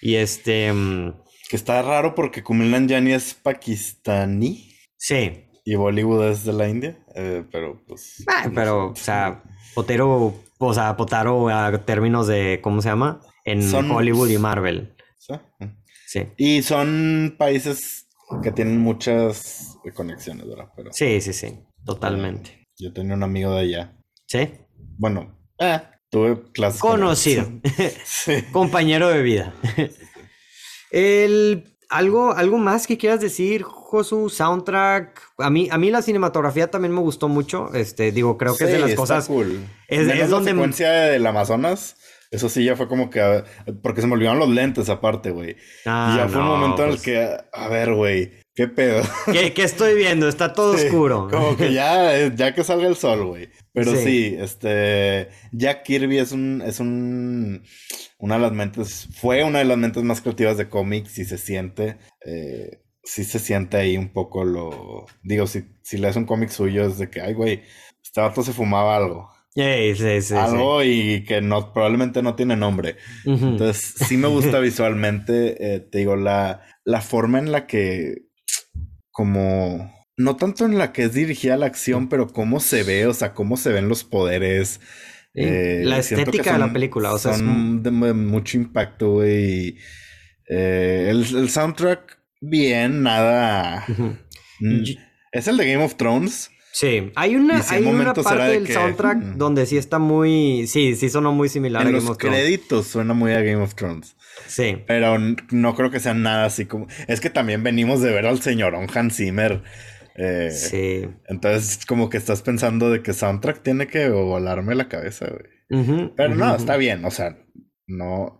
y 0.00 0.14
este... 0.14 0.72
Mm, 0.72 1.14
que 1.50 1.56
está 1.56 1.82
raro 1.82 2.14
porque 2.14 2.44
Kumel 2.44 2.70
Nanjiani 2.70 3.12
es 3.12 3.34
pakistaní. 3.34 4.72
Sí. 4.96 5.48
Y 5.64 5.74
Bollywood 5.74 6.28
es 6.28 6.44
de 6.44 6.52
la 6.52 6.68
India, 6.68 6.96
eh, 7.16 7.42
pero 7.50 7.82
pues... 7.88 8.22
Ah, 8.28 8.48
pero, 8.54 8.92
o 8.92 8.96
sea, 8.96 9.42
Potero, 9.74 10.32
o 10.58 10.74
sea, 10.74 10.96
Potaro 10.96 11.48
a 11.48 11.76
términos 11.84 12.28
de, 12.28 12.60
¿cómo 12.62 12.82
se 12.82 12.88
llama? 12.88 13.20
En 13.44 13.62
Hollywood 13.74 14.28
y 14.28 14.38
Marvel. 14.38 14.94
¿Sí? 15.18 15.34
Sí. 16.06 16.28
Y 16.36 16.62
son 16.62 17.34
países 17.38 18.08
que 18.42 18.52
tienen 18.52 18.78
muchas 18.78 19.78
conexiones, 19.94 20.48
¿verdad? 20.48 20.70
Pero, 20.76 20.92
sí, 20.92 21.20
sí, 21.20 21.32
sí, 21.32 21.58
totalmente. 21.84 22.68
Yo 22.78 22.92
tenía 22.92 23.14
un 23.14 23.22
amigo 23.22 23.52
de 23.54 23.60
allá. 23.60 23.96
¿Sí? 24.26 24.50
Bueno, 24.98 25.38
eh, 25.58 25.80
tuve 26.10 26.42
clases. 26.52 26.80
Conocido. 26.80 27.50
sí. 28.04 28.42
Compañero 28.52 29.08
de 29.08 29.22
vida. 29.22 29.54
El 30.90 31.76
¿Algo, 31.88 32.32
¿Algo 32.32 32.58
más 32.58 32.86
que 32.86 32.98
quieras 32.98 33.20
decir, 33.20 33.62
Josu? 33.62 34.28
Soundtrack. 34.28 35.22
A 35.38 35.50
mí, 35.50 35.68
a 35.70 35.78
mí 35.78 35.90
la 35.90 36.02
cinematografía 36.02 36.68
también 36.68 36.92
me 36.92 37.00
gustó 37.00 37.28
mucho. 37.28 37.72
Este, 37.74 38.10
digo, 38.10 38.36
creo 38.36 38.56
que 38.56 38.64
es 38.64 38.72
de 38.72 38.78
las 38.80 38.94
cosas. 38.94 39.28
Cool. 39.28 39.64
Es, 39.86 40.08
es 40.08 40.28
donde. 40.28 40.50
La 40.50 40.56
secuencia 40.56 40.90
del 40.90 41.24
Amazonas. 41.26 41.96
Eso 42.36 42.48
sí, 42.48 42.64
ya 42.64 42.76
fue 42.76 42.86
como 42.86 43.10
que. 43.10 43.44
Porque 43.82 44.00
se 44.00 44.06
me 44.06 44.12
olvidaron 44.14 44.38
los 44.38 44.50
lentes 44.50 44.88
aparte, 44.88 45.30
güey. 45.30 45.56
Ah, 45.84 46.12
y 46.12 46.18
ya 46.18 46.28
fue 46.28 46.40
un 46.40 46.48
momento 46.48 46.82
en 46.82 46.90
el 46.90 46.96
pues. 46.96 47.02
que. 47.02 47.36
A 47.52 47.68
ver, 47.68 47.94
güey. 47.94 48.32
¿Qué 48.54 48.68
pedo? 48.68 49.02
¿Qué, 49.32 49.52
¿Qué, 49.52 49.64
estoy 49.64 49.94
viendo? 49.94 50.28
Está 50.28 50.52
todo 50.52 50.72
oscuro. 50.74 51.28
Como 51.30 51.56
que 51.56 51.72
ya, 51.72 52.34
ya 52.34 52.54
que 52.54 52.64
salga 52.64 52.86
el 52.86 52.96
sol, 52.96 53.26
güey. 53.26 53.50
Pero 53.72 53.94
sí. 53.94 54.36
este. 54.38 55.28
Jack 55.52 55.82
Kirby 55.84 56.18
es 56.18 56.32
un. 56.32 56.62
Es 56.64 56.80
un 56.80 57.62
una 58.18 58.36
de 58.36 58.40
las 58.40 58.52
mentes, 58.52 59.08
fue 59.14 59.44
una 59.44 59.58
de 59.58 59.66
las 59.66 59.76
mentes 59.76 60.02
más 60.02 60.20
creativas 60.20 60.56
de 60.56 60.68
cómics 60.68 61.18
y 61.18 61.24
se 61.24 61.38
siente, 61.38 61.98
eh, 62.24 62.82
sí 63.02 63.24
se 63.24 63.38
siente 63.38 63.76
ahí 63.76 63.96
un 63.96 64.12
poco 64.12 64.44
lo, 64.44 65.06
digo, 65.22 65.46
si, 65.46 65.64
si 65.82 65.98
lees 65.98 66.16
un 66.16 66.24
cómic 66.24 66.48
suyo 66.48 66.86
es 66.86 66.98
de 66.98 67.10
que, 67.10 67.20
ay, 67.20 67.34
güey, 67.34 67.62
este 68.02 68.20
vato 68.20 68.42
se 68.42 68.52
fumaba 68.52 68.96
algo. 68.96 69.30
Sí, 69.56 69.94
sí, 69.96 70.20
sí, 70.20 70.34
algo 70.34 70.84
y 70.84 71.24
que 71.24 71.40
no, 71.40 71.72
probablemente 71.72 72.22
no 72.22 72.34
tiene 72.34 72.56
nombre. 72.56 72.96
Entonces, 73.24 73.94
sí 74.06 74.18
me 74.18 74.28
gusta 74.28 74.58
visualmente, 74.60 75.76
eh, 75.76 75.80
te 75.80 75.98
digo, 75.98 76.14
la, 76.14 76.62
la 76.84 77.00
forma 77.00 77.38
en 77.38 77.50
la 77.50 77.66
que, 77.66 78.26
como, 79.10 79.90
no 80.18 80.36
tanto 80.36 80.66
en 80.66 80.76
la 80.76 80.92
que 80.92 81.04
es 81.04 81.14
dirigida 81.14 81.56
la 81.56 81.64
acción, 81.64 82.10
pero 82.10 82.26
cómo 82.26 82.60
se 82.60 82.82
ve, 82.82 83.06
o 83.06 83.14
sea, 83.14 83.32
cómo 83.32 83.56
se 83.56 83.72
ven 83.72 83.88
los 83.88 84.04
poderes. 84.04 84.80
Eh, 85.32 85.82
la 85.84 85.98
estética 85.98 86.52
de 86.52 86.58
la 86.58 86.72
película, 86.72 87.14
o 87.14 87.18
sea, 87.18 87.32
son 87.32 87.82
de 87.82 87.90
mucho 87.90 88.58
impacto, 88.58 89.12
güey. 89.12 89.78
Eh, 90.50 91.08
el, 91.08 91.48
soundtrack, 91.48 92.18
bien, 92.42 93.02
nada. 93.02 93.86
Mm, 94.60 94.84
es 95.32 95.48
el 95.48 95.56
de 95.56 95.72
Game 95.72 95.84
of 95.84 95.96
Thrones. 95.96 96.50
Sí, 96.78 97.10
hay 97.14 97.36
una, 97.36 97.64
hay 97.70 97.86
una 97.86 98.12
parte 98.12 98.42
del 98.42 98.68
soundtrack 98.68 99.18
donde 99.36 99.64
sí 99.64 99.78
está 99.78 99.98
muy. 99.98 100.66
Sí, 100.66 100.94
sí 100.94 101.08
sonó 101.08 101.32
muy 101.32 101.48
similar 101.48 101.80
a 101.80 101.84
Game 101.86 101.96
of 101.96 102.04
Thrones. 102.04 102.22
Los 102.22 102.28
créditos 102.28 102.86
suena 102.86 103.14
muy 103.14 103.32
a 103.32 103.40
Game 103.40 103.62
of 103.62 103.74
Thrones. 103.74 104.14
Sí. 104.46 104.84
Pero 104.86 105.16
no 105.18 105.74
creo 105.74 105.90
que 105.90 106.00
sea 106.00 106.12
nada 106.12 106.44
así 106.44 106.66
como. 106.66 106.86
Es 107.08 107.22
que 107.22 107.30
también 107.30 107.62
venimos 107.62 108.02
de 108.02 108.12
ver 108.12 108.26
al 108.26 108.42
señorón 108.42 108.88
Hans 108.94 109.16
Zimmer 109.16 109.62
eh, 110.16 110.50
sí. 110.50 111.08
Entonces, 111.28 111.86
como 111.86 112.10
que 112.10 112.18
estás 112.18 112.42
pensando 112.42 112.90
de 112.90 113.02
que 113.02 113.14
soundtrack 113.14 113.62
tiene 113.62 113.86
que 113.86 114.10
volarme 114.10 114.74
la 114.74 114.88
cabeza, 114.88 115.28
güey. 115.30 116.12
Pero 116.14 116.34
no, 116.34 116.56
está 116.56 116.76
bien. 116.76 117.06
O 117.06 117.10
sea, 117.10 117.38
no, 117.86 118.38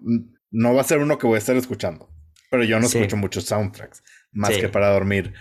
no 0.51 0.75
va 0.75 0.83
a 0.83 0.85
ser 0.85 0.99
uno 0.99 1.17
que 1.17 1.27
voy 1.27 1.37
a 1.37 1.39
estar 1.39 1.57
escuchando. 1.57 2.11
Pero 2.51 2.65
yo 2.65 2.79
no 2.81 2.87
escucho 2.87 3.17
muchos 3.17 3.45
soundtracks, 3.45 4.03
más 4.33 4.59
que 4.59 4.69
para 4.69 4.91
dormir. 4.91 5.33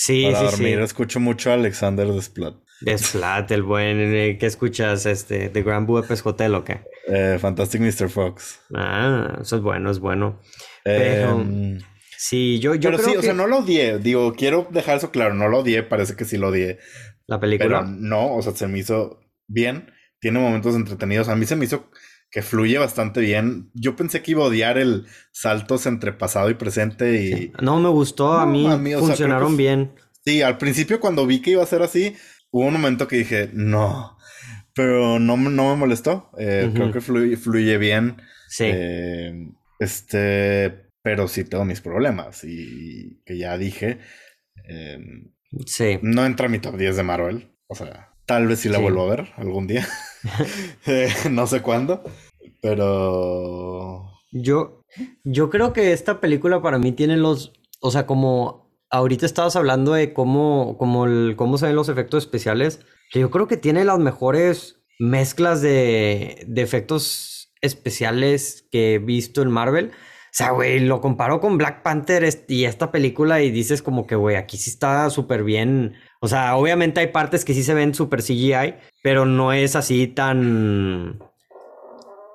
Sí, 0.00 0.28
para 0.30 0.50
dormir 0.50 0.78
escucho 0.78 1.18
mucho 1.18 1.50
a 1.50 1.54
Alexander 1.54 2.06
Desplat. 2.06 2.54
Desplat, 2.80 3.50
el 3.50 3.64
buen. 3.64 3.98
Eh, 3.98 4.36
¿Qué 4.38 4.46
escuchas? 4.46 5.06
Este, 5.06 5.48
¿The 5.48 5.62
Grand 5.64 5.88
Budapest 5.88 6.24
Hotel 6.24 6.54
o 6.54 6.62
qué? 6.62 6.82
Eh, 7.08 7.36
Fantastic 7.40 7.80
Mr. 7.80 8.08
Fox. 8.08 8.60
Ah, 8.72 9.38
eso 9.40 9.56
es 9.56 9.62
bueno, 9.62 9.90
es 9.90 9.98
bueno. 9.98 10.40
Pero. 10.84 11.40
Em, 11.40 11.78
Sí, 12.20 12.58
yo, 12.58 12.74
yo 12.74 12.90
Pero 12.90 13.02
sí, 13.02 13.16
o 13.16 13.22
sea, 13.22 13.32
no 13.32 13.46
lo 13.46 13.58
odié. 13.58 13.98
Digo, 13.98 14.34
quiero 14.34 14.66
dejar 14.72 14.96
eso 14.96 15.12
claro. 15.12 15.34
No 15.34 15.48
lo 15.48 15.60
odié, 15.60 15.84
parece 15.84 16.16
que 16.16 16.24
sí 16.24 16.36
lo 16.36 16.48
odié. 16.48 16.78
La 17.26 17.38
película. 17.38 17.82
Pero 17.82 17.92
no, 17.92 18.34
o 18.34 18.42
sea, 18.42 18.52
se 18.54 18.66
me 18.66 18.80
hizo 18.80 19.20
bien. 19.46 19.92
Tiene 20.20 20.40
momentos 20.40 20.74
entretenidos. 20.74 21.28
A 21.28 21.36
mí 21.36 21.46
se 21.46 21.54
me 21.54 21.64
hizo 21.64 21.90
que 22.30 22.42
fluye 22.42 22.78
bastante 22.78 23.20
bien. 23.20 23.70
Yo 23.74 23.96
pensé 23.96 24.22
que 24.22 24.32
iba 24.32 24.44
a 24.44 24.48
odiar 24.48 24.78
el 24.78 25.06
saltos 25.32 25.86
entre 25.86 26.12
pasado 26.12 26.50
y 26.50 26.54
presente 26.54 27.22
y... 27.22 27.52
No 27.62 27.80
me 27.80 27.88
gustó, 27.88 28.32
a 28.32 28.46
mí, 28.46 28.66
funcionaron 28.98 29.56
bien. 29.56 29.92
Sí, 30.24 30.42
al 30.42 30.58
principio 30.58 31.00
cuando 31.00 31.26
vi 31.26 31.40
que 31.40 31.52
iba 31.52 31.62
a 31.62 31.66
ser 31.66 31.82
así, 31.82 32.14
hubo 32.50 32.66
un 32.66 32.74
momento 32.74 33.08
que 33.08 33.16
dije, 33.16 33.50
no, 33.54 34.18
pero 34.74 35.18
no, 35.18 35.36
no 35.36 35.70
me 35.70 35.76
molestó. 35.76 36.30
Eh, 36.38 36.70
creo 36.74 36.92
que 36.92 37.00
fluye, 37.00 37.36
fluye 37.36 37.78
bien. 37.78 38.20
Sí. 38.48 38.64
Eh, 38.66 39.50
este, 39.78 40.90
pero 41.02 41.28
sí 41.28 41.44
tengo 41.44 41.64
mis 41.64 41.80
problemas 41.80 42.44
y 42.44 43.22
que 43.24 43.38
ya 43.38 43.56
dije. 43.56 44.00
Em, 44.64 45.32
sí. 45.66 45.98
No 46.02 46.26
entra 46.26 46.46
a 46.46 46.50
mi 46.50 46.58
top 46.58 46.76
10 46.76 46.96
de 46.96 47.02
Marvel. 47.02 47.56
O 47.66 47.74
sea, 47.74 48.14
tal 48.26 48.46
vez 48.46 48.60
sí 48.60 48.68
la 48.68 48.78
vuelvo 48.78 49.04
a 49.04 49.16
ver 49.16 49.28
algún 49.36 49.66
día. 49.66 49.88
No 51.30 51.46
sé 51.46 51.62
cuándo. 51.62 52.02
Pero. 52.60 54.10
Yo, 54.32 54.82
yo 55.24 55.50
creo 55.50 55.72
que 55.72 55.92
esta 55.92 56.20
película 56.20 56.60
para 56.62 56.78
mí 56.78 56.92
tiene 56.92 57.16
los. 57.16 57.52
O 57.80 57.90
sea, 57.90 58.06
como 58.06 58.68
ahorita 58.90 59.26
estabas 59.26 59.56
hablando 59.56 59.92
de 59.92 60.12
cómo, 60.12 60.76
el, 61.06 61.34
cómo 61.36 61.58
se 61.58 61.66
ven 61.66 61.76
los 61.76 61.88
efectos 61.88 62.24
especiales. 62.24 62.80
Que 63.10 63.20
yo 63.20 63.30
creo 63.30 63.46
que 63.46 63.56
tiene 63.56 63.84
las 63.84 63.98
mejores 63.98 64.82
mezclas 64.98 65.62
de, 65.62 66.44
de 66.46 66.62
efectos 66.62 67.54
especiales 67.60 68.66
que 68.70 68.94
he 68.94 68.98
visto 68.98 69.42
en 69.42 69.50
Marvel. 69.50 69.92
O 70.28 70.30
sea, 70.38 70.50
güey, 70.50 70.80
lo 70.80 71.00
comparo 71.00 71.40
con 71.40 71.56
Black 71.56 71.82
Panther 71.82 72.28
y 72.48 72.64
esta 72.64 72.92
película 72.92 73.40
y 73.40 73.50
dices 73.50 73.80
como 73.82 74.06
que, 74.06 74.14
güey, 74.14 74.36
aquí 74.36 74.58
sí 74.58 74.70
está 74.70 75.08
súper 75.10 75.42
bien. 75.42 75.94
O 76.20 76.28
sea, 76.28 76.56
obviamente 76.56 77.00
hay 77.00 77.08
partes 77.08 77.44
que 77.44 77.54
sí 77.54 77.62
se 77.62 77.74
ven 77.74 77.94
súper 77.94 78.22
CGI, 78.22 78.74
pero 79.02 79.24
no 79.24 79.52
es 79.52 79.76
así 79.76 80.06
tan... 80.06 81.22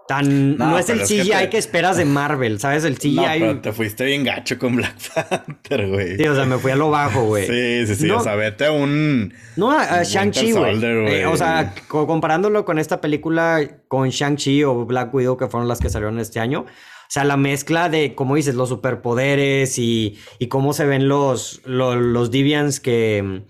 Tan, 0.06 0.58
no, 0.58 0.78
es 0.78 0.90
el 0.90 1.00
CGI 1.00 1.50
que, 1.50 1.58
esperas 1.58 1.96
de 1.96 2.04
Marvel, 2.04 2.60
¿sabes? 2.60 2.84
El 2.84 3.00
CGI. 3.00 3.16
No, 3.16 3.24
pero 3.40 3.62
te 3.62 3.72
fuiste 3.72 4.04
bien 4.04 4.26
gacho 4.26 4.60
con 4.60 4.76
Black 4.76 4.96
Panther, 5.30 5.88
güey. 5.88 6.18
Sí, 6.18 6.28
o 6.28 6.36
sea, 6.36 6.46
me 6.46 6.58
fui 6.58 6.72
a 6.72 6.76
lo 6.76 6.90
bajo, 6.90 7.24
güey. 7.24 7.48
Sí, 7.48 7.88
sí, 7.88 7.96
sí. 7.96 8.10
o 8.10 8.20
sea, 8.20 8.36
vete 8.36 8.66
a 8.66 8.74
un. 8.74 9.34
No, 9.56 9.72
a, 9.72 10.04
Shang-Chi, 10.04 10.52
güey. 10.52 10.84
Eh, 10.84 11.26
o 11.26 11.38
sea, 11.38 11.74
comparándolo 11.88 12.66
con 12.66 12.80
esta 12.80 13.00
película, 13.00 13.66
con 13.88 14.10
Shang-Chi 14.10 14.66
o 14.66 14.86
Black 14.86 15.14
Widow, 15.14 15.38
que 15.38 15.48
fueron 15.48 15.70
las 15.70 15.80
que 15.80 15.90
salieron 15.90 16.20
este 16.20 16.42
año. 16.42 16.66
O 17.14 17.14
sea, 17.14 17.24
la 17.24 17.38
mezcla 17.38 17.90
de, 17.90 18.16
como 18.16 18.36
dices, 18.36 18.56
los 18.56 18.70
superpoderes 18.70 19.78
y, 19.78 20.18
y 20.40 20.48
cómo 20.48 20.74
se 20.74 20.86
ven 20.86 21.08
los, 21.08 21.62
los, 21.64 21.96
los, 21.96 22.32
Deviants 22.32 22.80
que... 22.80 23.44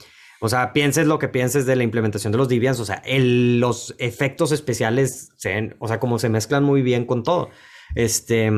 O 0.44 0.50
sea, 0.50 0.74
pienses 0.74 1.08
lo 1.08 1.20
que 1.20 1.30
pienses 1.30 1.66
de 1.66 1.78
la 1.78 1.84
implementación 1.84 2.34
de 2.34 2.38
los 2.38 2.50
Deviants. 2.50 2.82
O 2.82 2.86
sea, 2.86 3.02
los 3.08 3.96
efectos 3.98 4.52
especiales, 4.52 5.30
se, 5.38 5.74
o 5.80 5.88
sea, 5.88 6.02
como 6.02 6.20
se 6.20 6.28
mezclan 6.28 6.66
muy 6.66 6.82
bien 6.82 7.06
con 7.06 7.24
todo. 7.24 7.50
Este... 7.96 8.52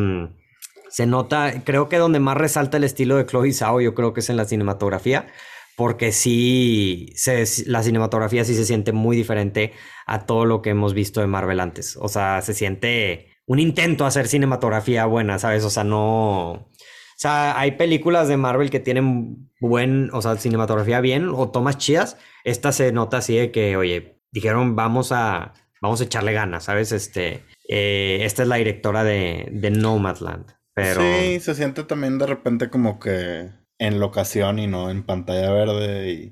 Se 0.89 1.05
nota, 1.05 1.63
creo 1.65 1.89
que 1.89 1.97
donde 1.97 2.19
más 2.21 2.37
resalta 2.37 2.77
el 2.77 2.85
estilo 2.85 3.17
de 3.17 3.25
Chloe 3.25 3.51
Zhao, 3.51 3.81
yo 3.81 3.93
creo 3.93 4.13
que 4.13 4.21
es 4.21 4.29
en 4.29 4.37
la 4.37 4.45
cinematografía 4.45 5.27
porque 5.75 6.11
sí, 6.11 7.11
se, 7.15 7.43
la 7.65 7.83
cinematografía 7.83 8.45
sí 8.45 8.55
se 8.55 8.65
siente 8.65 8.93
muy 8.93 9.17
diferente 9.17 9.73
a 10.05 10.25
todo 10.25 10.45
lo 10.45 10.61
que 10.61 10.69
hemos 10.69 10.93
visto 10.93 11.19
de 11.21 11.27
Marvel 11.27 11.59
antes. 11.59 11.97
O 11.97 12.07
sea, 12.07 12.41
se 12.41 12.53
siente 12.53 13.27
un 13.45 13.59
intento 13.59 14.05
a 14.05 14.07
hacer 14.07 14.27
cinematografía 14.27 15.05
buena, 15.05 15.37
¿sabes? 15.37 15.63
O 15.63 15.69
sea, 15.69 15.83
no... 15.83 16.71
O 17.15 17.17
sea, 17.17 17.57
hay 17.57 17.71
películas 17.71 18.27
de 18.27 18.35
Marvel 18.35 18.69
que 18.69 18.81
tienen 18.81 19.49
buen, 19.61 20.09
o 20.11 20.21
sea, 20.21 20.35
cinematografía 20.35 20.99
bien 20.99 21.29
o 21.29 21.49
tomas 21.49 21.77
chidas. 21.77 22.17
Esta 22.43 22.73
se 22.73 22.91
nota 22.91 23.17
así 23.17 23.37
de 23.37 23.51
que, 23.51 23.77
oye, 23.77 24.19
dijeron, 24.31 24.75
vamos 24.75 25.13
a, 25.13 25.53
vamos 25.81 26.01
a 26.01 26.03
echarle 26.03 26.33
ganas, 26.33 26.65
¿sabes? 26.65 26.91
Este, 26.91 27.41
eh, 27.69 28.19
esta 28.23 28.43
es 28.43 28.49
la 28.49 28.57
directora 28.57 29.05
de, 29.05 29.47
de 29.49 29.71
Nomadland. 29.71 30.51
Pero... 30.73 30.99
Sí, 30.99 31.39
se 31.39 31.55
siente 31.55 31.83
también 31.83 32.17
de 32.17 32.27
repente 32.27 32.69
como 32.69 32.99
que 32.99 33.49
en 33.79 33.99
locación 34.01 34.59
y 34.59 34.67
no 34.67 34.89
en 34.89 35.03
pantalla 35.03 35.51
verde 35.51 36.11
y... 36.11 36.31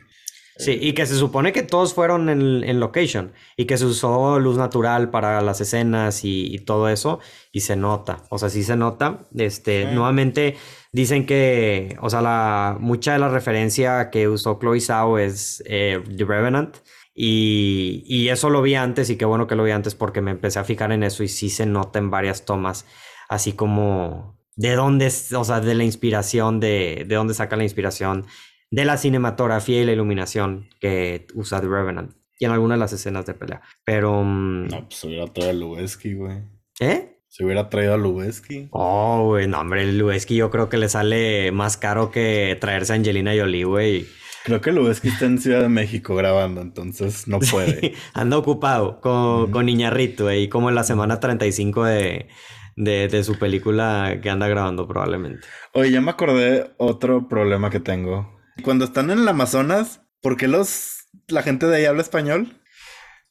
Sí, 0.56 0.78
y 0.80 0.94
que 0.94 1.08
se 1.08 1.16
supone 1.16 1.52
que 1.52 1.63
todos 1.63 1.96
fueron 1.96 2.30
en, 2.30 2.63
en, 2.63 2.80
location 2.80 3.34
y 3.58 3.66
que 3.66 3.76
se 3.76 3.86
usó 3.86 4.39
luz 4.39 4.56
natural 4.56 5.10
para 5.10 5.42
las 5.42 5.62
escenas 5.62 6.22
y, 6.24 6.60
todo 6.60 6.89
eso 6.89 7.20
y 7.52 7.62
se 7.62 7.76
nota, 7.76 8.24
o 8.30 8.38
sea, 8.38 8.50
sí 8.50 8.63
se 8.63 8.76
nota. 8.76 9.26
Este, 9.36 9.86
nuevamente 9.86 10.56
dicen 10.92 11.26
que, 11.26 11.98
o 12.02 12.10
sea, 12.10 12.22
la, 12.22 12.78
mucha 12.80 13.13
de 13.13 13.20
la 13.20 13.30
referencia 13.30 14.12
que 14.12 14.28
usó 14.28 14.60
Chloe 14.60 14.80
Zhao 14.80 15.18
es 15.18 15.63
eh, 15.66 16.02
The 16.16 16.24
Revenant 16.24 16.78
y, 17.16 18.04
y, 18.06 18.30
eso 18.30 18.52
lo 18.52 18.62
vi 18.62 18.76
antes 18.76 19.10
y 19.10 19.16
qué 19.18 19.26
bueno 19.26 19.48
que 19.48 19.56
lo 19.56 19.63
vi 19.63 19.72
antes 19.72 19.96
porque 19.96 20.22
me 20.22 20.32
empecé 20.32 20.60
a 20.60 20.63
fijar 20.63 20.92
en 20.92 21.04
eso 21.04 21.24
y 21.24 21.30
sí 21.30 21.50
se 21.50 21.66
nota 21.66 21.98
en 21.98 22.12
varias 22.12 22.46
tomas, 22.46 22.86
así 23.28 23.54
como 23.54 24.38
de 24.56 24.76
dónde, 24.76 25.08
o 25.08 25.44
sea, 25.44 25.62
de 25.62 25.74
la 25.74 25.84
inspiración, 25.84 26.60
de, 26.60 27.06
de 27.08 27.16
dónde 27.16 27.34
saca 27.34 27.56
la 27.56 27.63
inspiración 27.63 28.28
de 28.73 28.86
la 28.86 28.97
cinematografía 28.97 29.83
y 29.83 29.86
la 29.86 29.91
iluminación 29.91 30.67
que 30.79 31.27
usa 31.36 31.62
The 31.62 31.67
Revenant 31.67 32.15
y 32.39 32.45
en 32.45 32.51
algunas 32.51 32.77
de 32.77 32.79
las 32.79 32.91
escenas 32.93 33.23
de 33.27 33.36
pelea. 33.36 33.62
Pero... 33.86 34.23
Mm, 34.23 34.67
no, 34.67 34.88
pues 34.89 35.03
hubiera 35.03 35.27
traído 35.27 35.51
a 35.51 35.53
Lubeski, 35.53 36.15
güey. 36.15 36.39
¿Eh? 36.79 37.19
Se 37.27 37.45
hubiera 37.45 37.69
traído 37.69 37.93
a 37.93 37.97
Lubeski. 37.97 38.69
Oh, 38.71 39.25
güey, 39.27 39.47
no, 39.47 39.59
hombre, 39.59 39.91
Lubeski 39.93 40.36
yo 40.36 40.49
creo 40.49 40.69
que 40.69 40.77
le 40.77 40.89
sale 40.89 41.51
más 41.51 41.77
caro 41.77 42.09
que 42.09 42.57
traerse 42.59 42.93
a 42.93 42.95
Angelina 42.95 43.33
Jolie, 43.38 43.63
güey. 43.63 44.07
Creo 44.43 44.59
que 44.59 44.71
Lubeski 44.71 45.09
está 45.09 45.25
en 45.25 45.38
Ciudad 45.38 45.62
de 45.62 45.69
México 45.69 46.15
grabando, 46.15 46.62
entonces 46.62 47.27
no 47.27 47.39
puede. 47.39 47.93
anda 48.15 48.39
ocupado 48.39 49.01
con, 49.01 49.51
con 49.51 49.67
Niñarrito, 49.67 50.33
y 50.33 50.49
como 50.49 50.69
en 50.69 50.75
la 50.75 50.83
semana 50.83 51.19
35 51.19 51.86
de, 51.86 52.27
de, 52.75 53.07
de, 53.07 53.23
su 53.23 53.38
película 53.38 54.19
que 54.19 54.31
anda 54.31 54.47
grabando 54.47 54.88
probablemente. 54.88 55.45
Oye, 55.73 55.91
ya 55.91 56.01
me 56.01 56.09
acordé 56.09 56.73
otro 56.77 57.27
problema 57.27 57.69
que 57.69 57.79
tengo. 57.79 58.33
Cuando 58.62 58.86
están 58.86 59.10
en 59.10 59.20
el 59.20 59.28
Amazonas, 59.28 60.02
¿por 60.22 60.38
qué 60.38 60.48
los 60.48 61.08
la 61.28 61.44
gente 61.44 61.66
de 61.68 61.78
ahí 61.78 61.86
habla 61.86 62.02
español? 62.02 62.60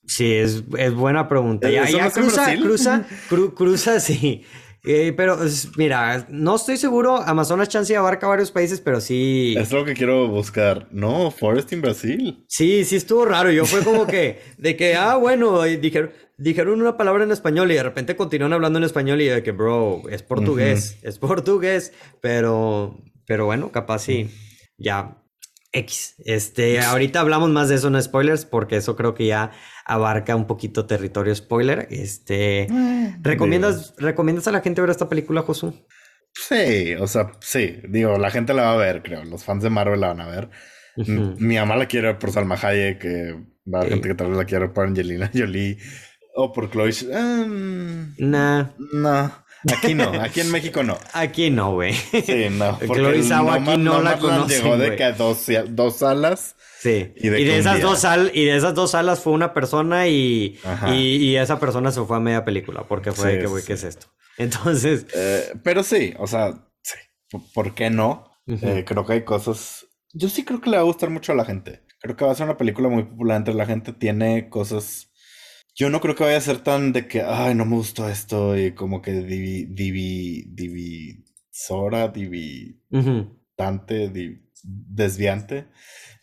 Sí, 0.06 0.32
es, 0.32 0.64
es 0.78 0.94
buena 0.94 1.28
pregunta. 1.28 1.70
Ya, 1.70 1.88
ya 1.88 2.10
cruza, 2.10 2.54
cruza, 2.56 3.06
cruza, 3.54 4.00
sí. 4.00 4.44
Eh, 4.84 5.12
pero 5.16 5.38
mira, 5.76 6.26
no 6.28 6.56
estoy 6.56 6.76
seguro. 6.76 7.18
Amazonas 7.18 7.68
Chance 7.68 7.96
abarca 7.96 8.26
varios 8.26 8.50
países, 8.50 8.80
pero 8.80 9.00
sí. 9.00 9.54
Es 9.56 9.70
lo 9.70 9.84
que 9.84 9.94
quiero 9.94 10.26
buscar. 10.26 10.88
No, 10.90 11.30
Forest 11.30 11.72
en 11.72 11.82
Brasil. 11.82 12.44
Sí, 12.48 12.84
sí 12.84 12.96
estuvo 12.96 13.24
raro. 13.24 13.52
Yo 13.52 13.64
fue 13.64 13.84
como 13.84 14.08
que, 14.08 14.40
de 14.58 14.74
que, 14.74 14.94
ah, 14.96 15.14
bueno, 15.14 15.62
dijeron, 15.62 16.10
dijeron 16.36 16.80
una 16.80 16.96
palabra 16.96 17.22
en 17.22 17.30
español 17.30 17.70
y 17.70 17.76
de 17.76 17.84
repente 17.84 18.16
continúan 18.16 18.52
hablando 18.52 18.80
en 18.80 18.84
español 18.84 19.20
y 19.20 19.26
de 19.26 19.44
que, 19.44 19.52
bro, 19.52 20.02
es 20.10 20.24
portugués, 20.24 20.98
es 21.02 21.20
portugués, 21.20 21.92
pero, 22.20 22.98
pero 23.24 23.46
bueno, 23.46 23.70
capaz 23.70 24.00
sí 24.00 24.28
ya 24.82 25.22
X. 25.72 26.16
Este, 26.24 26.80
ahorita 26.80 27.20
hablamos 27.20 27.50
más 27.50 27.68
de 27.68 27.76
eso, 27.76 27.90
no 27.90 28.00
spoilers, 28.00 28.44
porque 28.44 28.76
eso 28.76 28.94
creo 28.94 29.14
que 29.14 29.26
ya 29.26 29.52
abarca 29.86 30.36
un 30.36 30.46
poquito 30.46 30.86
territorio 30.86 31.34
spoiler. 31.34 31.88
Este, 31.90 32.62
eh, 32.62 33.16
¿recomiendas, 33.22 33.94
¿recomiendas 33.98 34.46
a 34.48 34.52
la 34.52 34.60
gente 34.60 34.80
ver 34.80 34.90
esta 34.90 35.08
película, 35.08 35.42
Josu? 35.42 35.74
Sí, 36.34 36.94
o 36.94 37.06
sea, 37.06 37.32
sí, 37.40 37.78
digo, 37.88 38.18
la 38.18 38.30
gente 38.30 38.54
la 38.54 38.62
va 38.62 38.72
a 38.72 38.76
ver, 38.76 39.02
creo. 39.02 39.24
Los 39.24 39.44
fans 39.44 39.62
de 39.62 39.70
Marvel 39.70 40.00
la 40.00 40.08
van 40.08 40.20
a 40.20 40.28
ver. 40.28 40.50
Mi 40.96 41.56
mamá 41.56 41.76
la 41.76 41.86
quiere 41.86 42.08
ver 42.08 42.18
por 42.18 42.32
Salma 42.32 42.58
Hayek, 42.60 42.98
que 42.98 43.32
va 43.72 43.78
a 43.78 43.80
haber 43.82 43.94
gente 43.94 44.08
que 44.08 44.14
tal 44.14 44.28
vez 44.28 44.36
la 44.36 44.44
quiera 44.44 44.66
ver 44.66 44.74
por 44.74 44.86
Angelina 44.86 45.30
Jolie 45.32 45.78
o 46.34 46.52
por 46.52 46.70
Chloe. 46.70 46.92
Um, 47.10 48.14
nah. 48.18 48.66
No. 48.92 49.32
Aquí 49.70 49.94
no, 49.94 50.04
aquí 50.20 50.40
en 50.40 50.50
México 50.50 50.82
no. 50.82 50.98
Aquí 51.12 51.50
no, 51.50 51.74
güey. 51.74 51.92
Sí, 51.94 52.48
no. 52.50 52.78
Porque 52.78 53.22
aquí 53.48 53.76
no 53.78 54.02
la 54.02 54.18
conoce. 54.18 54.56
Llegó 54.56 54.76
de 54.76 54.96
que 54.96 55.12
dos, 55.12 55.46
dos 55.68 55.98
salas. 55.98 56.56
Sí. 56.80 57.12
Y 57.16 57.28
de, 57.28 57.58
esas 57.58 57.80
dos 57.80 58.00
sal, 58.00 58.32
y 58.34 58.44
de 58.44 58.56
esas 58.56 58.74
dos 58.74 58.90
salas 58.90 59.20
fue 59.20 59.32
una 59.32 59.54
persona 59.54 60.08
y, 60.08 60.58
y, 60.92 61.36
esa 61.36 61.60
persona 61.60 61.92
se 61.92 62.02
fue 62.02 62.16
a 62.16 62.20
media 62.20 62.44
película 62.44 62.84
porque 62.88 63.12
fue 63.12 63.38
que, 63.38 63.46
güey, 63.46 63.64
¿qué 63.64 63.74
es 63.74 63.84
esto? 63.84 64.08
Entonces. 64.36 65.06
Eh, 65.14 65.52
pero 65.62 65.84
sí, 65.84 66.14
o 66.18 66.26
sea, 66.26 66.54
sí. 66.82 66.96
¿Por 67.54 67.74
qué 67.74 67.88
no? 67.88 68.32
Eh, 68.48 68.84
creo 68.84 69.06
que 69.06 69.12
hay 69.12 69.24
cosas. 69.24 69.86
Yo 70.12 70.28
sí 70.28 70.44
creo 70.44 70.60
que 70.60 70.70
le 70.70 70.76
va 70.76 70.82
a 70.82 70.86
gustar 70.86 71.10
mucho 71.10 71.30
a 71.32 71.36
la 71.36 71.44
gente. 71.44 71.82
Creo 72.00 72.16
que 72.16 72.24
va 72.24 72.32
a 72.32 72.34
ser 72.34 72.46
una 72.46 72.56
película 72.56 72.88
muy 72.88 73.04
popular 73.04 73.36
entre 73.36 73.54
la 73.54 73.64
gente. 73.64 73.92
Tiene 73.92 74.48
cosas 74.48 75.11
yo 75.74 75.90
no 75.90 76.00
creo 76.00 76.14
que 76.14 76.24
vaya 76.24 76.36
a 76.36 76.40
ser 76.40 76.58
tan 76.58 76.92
de 76.92 77.06
que, 77.06 77.22
ay, 77.22 77.54
no 77.54 77.64
me 77.64 77.76
gustó 77.76 78.08
esto 78.08 78.58
y 78.58 78.72
como 78.72 79.00
que 79.00 79.12
divi, 79.12 79.64
divi, 79.64 80.44
divisora, 80.48 82.08
dividante, 82.08 84.10
desviante. 84.62 85.66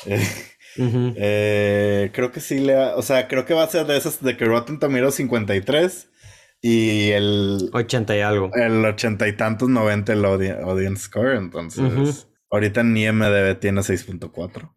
Eh, 0.78 2.12
creo 2.14 2.32
que 2.32 2.40
sí 2.40 2.60
le, 2.60 2.78
o 2.78 3.02
sea, 3.02 3.28
creo 3.28 3.44
que 3.44 3.56
va 3.56 3.64
a 3.64 3.68
ser 3.68 3.88
de 3.88 3.98
esas 3.98 4.24
de 4.24 4.38
que 4.38 4.46
Rotten 4.46 4.80
Tomatoes 4.80 5.16
53 5.16 6.10
y 6.62 7.10
el 7.10 7.70
80 7.74 8.16
y 8.16 8.22
algo. 8.22 8.52
El 8.54 8.86
80 8.86 9.28
y 9.28 9.36
tantos 9.36 9.68
90 9.68 10.14
el 10.14 10.24
audience 10.24 11.04
score, 11.04 11.36
entonces 11.36 12.30
ahorita 12.52 12.82
en 12.82 12.98
IMDb 12.98 13.60
tiene 13.60 13.82
6.4. 13.82 14.72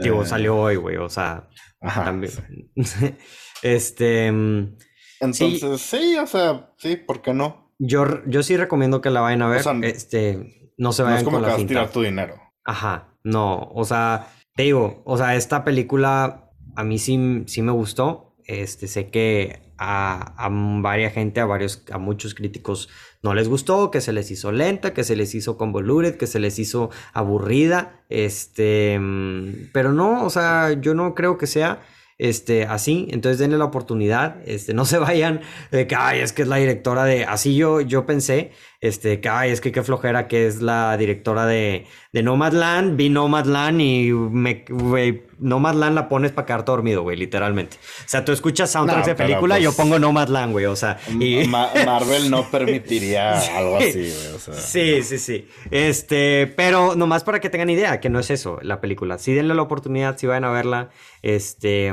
digo, 0.00 0.24
salió 0.24 0.56
hoy, 0.56 0.76
güey, 0.76 0.96
o 0.96 1.08
sea, 1.08 1.48
también. 1.80 2.32
Este. 3.62 4.30
Mm, 4.32 4.76
Entonces, 5.20 5.80
sí, 5.80 6.16
o 6.16 6.26
sea, 6.26 6.70
sí, 6.78 6.96
¿por 6.96 7.22
qué 7.22 7.34
no? 7.34 7.72
Yo, 7.78 8.24
yo 8.26 8.42
sí 8.42 8.56
recomiendo 8.56 9.00
que 9.00 9.10
la 9.10 9.20
vayan 9.20 9.42
a 9.42 9.48
ver. 9.48 9.62
este, 9.84 10.72
no 10.76 10.92
se 10.92 11.02
vayan 11.02 11.16
no 11.16 11.18
es 11.18 11.24
como 11.24 11.38
que 11.38 11.50
vas 11.50 11.62
a 11.62 11.66
tirar 11.66 11.90
tu 11.90 12.02
dinero. 12.02 12.34
Ajá, 12.64 13.14
no, 13.22 13.70
o 13.74 13.84
sea, 13.84 14.28
te 14.54 14.64
digo, 14.64 15.02
o 15.04 15.16
sea, 15.16 15.36
esta 15.36 15.64
película 15.64 16.50
a 16.76 16.84
mí 16.84 16.98
sí, 16.98 17.44
sí 17.46 17.62
me 17.62 17.72
gustó. 17.72 18.36
Este, 18.44 18.88
sé 18.88 19.10
que 19.10 19.60
a, 19.76 20.34
a 20.42 20.48
varias 20.50 21.12
gente, 21.12 21.40
a 21.40 21.46
varios, 21.46 21.84
a 21.92 21.98
muchos 21.98 22.34
críticos 22.34 22.88
no 23.22 23.34
les 23.34 23.48
gustó, 23.48 23.90
que 23.90 24.00
se 24.00 24.12
les 24.12 24.30
hizo 24.30 24.52
lenta, 24.52 24.94
que 24.94 25.04
se 25.04 25.16
les 25.16 25.34
hizo 25.34 25.58
convoluted, 25.58 26.16
que 26.16 26.26
se 26.26 26.40
les 26.40 26.58
hizo 26.58 26.90
aburrida. 27.12 28.04
Este, 28.08 28.98
mm, 28.98 29.70
pero 29.72 29.92
no, 29.92 30.24
o 30.24 30.30
sea, 30.30 30.72
yo 30.80 30.94
no 30.94 31.14
creo 31.14 31.36
que 31.36 31.46
sea 31.46 31.80
este, 32.18 32.64
así, 32.64 33.08
entonces 33.10 33.38
denle 33.38 33.58
la 33.58 33.64
oportunidad, 33.64 34.42
este, 34.46 34.74
no 34.74 34.84
se 34.86 34.98
vayan 34.98 35.40
de 35.70 35.86
que, 35.86 35.94
ay, 35.94 36.20
es 36.20 36.32
que 36.32 36.42
es 36.42 36.48
la 36.48 36.56
directora 36.56 37.04
de, 37.04 37.24
así 37.24 37.56
yo, 37.56 37.80
yo 37.80 38.06
pensé, 38.06 38.52
este, 38.80 39.20
que, 39.20 39.28
ay, 39.28 39.50
es 39.50 39.60
que 39.60 39.72
qué 39.72 39.82
flojera 39.82 40.28
que 40.28 40.46
es 40.46 40.60
la 40.60 40.96
directora 40.96 41.46
de, 41.46 41.86
de 42.12 42.22
Nomadland, 42.22 42.96
vi 42.96 43.10
Nomadland 43.10 43.80
y 43.82 44.10
me, 44.12 44.64
güey, 44.66 45.26
Nomadland 45.38 45.94
la 45.94 46.08
pones 46.08 46.32
para 46.32 46.46
quedarte 46.46 46.70
dormido, 46.70 47.02
güey, 47.02 47.18
literalmente. 47.18 47.76
O 47.76 48.08
sea, 48.08 48.24
tú 48.24 48.32
escuchas 48.32 48.70
soundtracks 48.70 49.06
de 49.06 49.14
película 49.14 49.58
y 49.58 49.64
yo 49.64 49.70
pues 49.70 49.76
pongo 49.76 49.98
Nomadland, 49.98 50.52
güey, 50.52 50.64
o 50.64 50.76
sea. 50.76 50.98
Y... 51.20 51.46
Marvel 51.48 52.30
no 52.30 52.50
permitiría 52.50 53.38
algo 53.56 53.76
así, 53.76 54.10
güey, 54.10 54.34
o 54.34 54.38
sea. 54.38 54.54
Sí, 54.54 55.02
sí, 55.02 55.18
sí. 55.18 55.48
Este, 55.70 56.46
pero 56.56 56.96
nomás 56.96 57.24
para 57.24 57.40
que 57.40 57.50
tengan 57.50 57.68
idea, 57.68 58.00
que 58.00 58.08
no 58.08 58.18
es 58.18 58.30
eso 58.30 58.58
la 58.62 58.80
película. 58.80 59.18
Sí 59.18 59.34
denle 59.34 59.54
la 59.54 59.62
oportunidad, 59.62 60.16
si 60.16 60.26
vayan 60.26 60.44
a 60.44 60.50
verla, 60.50 60.88
este, 61.20 61.92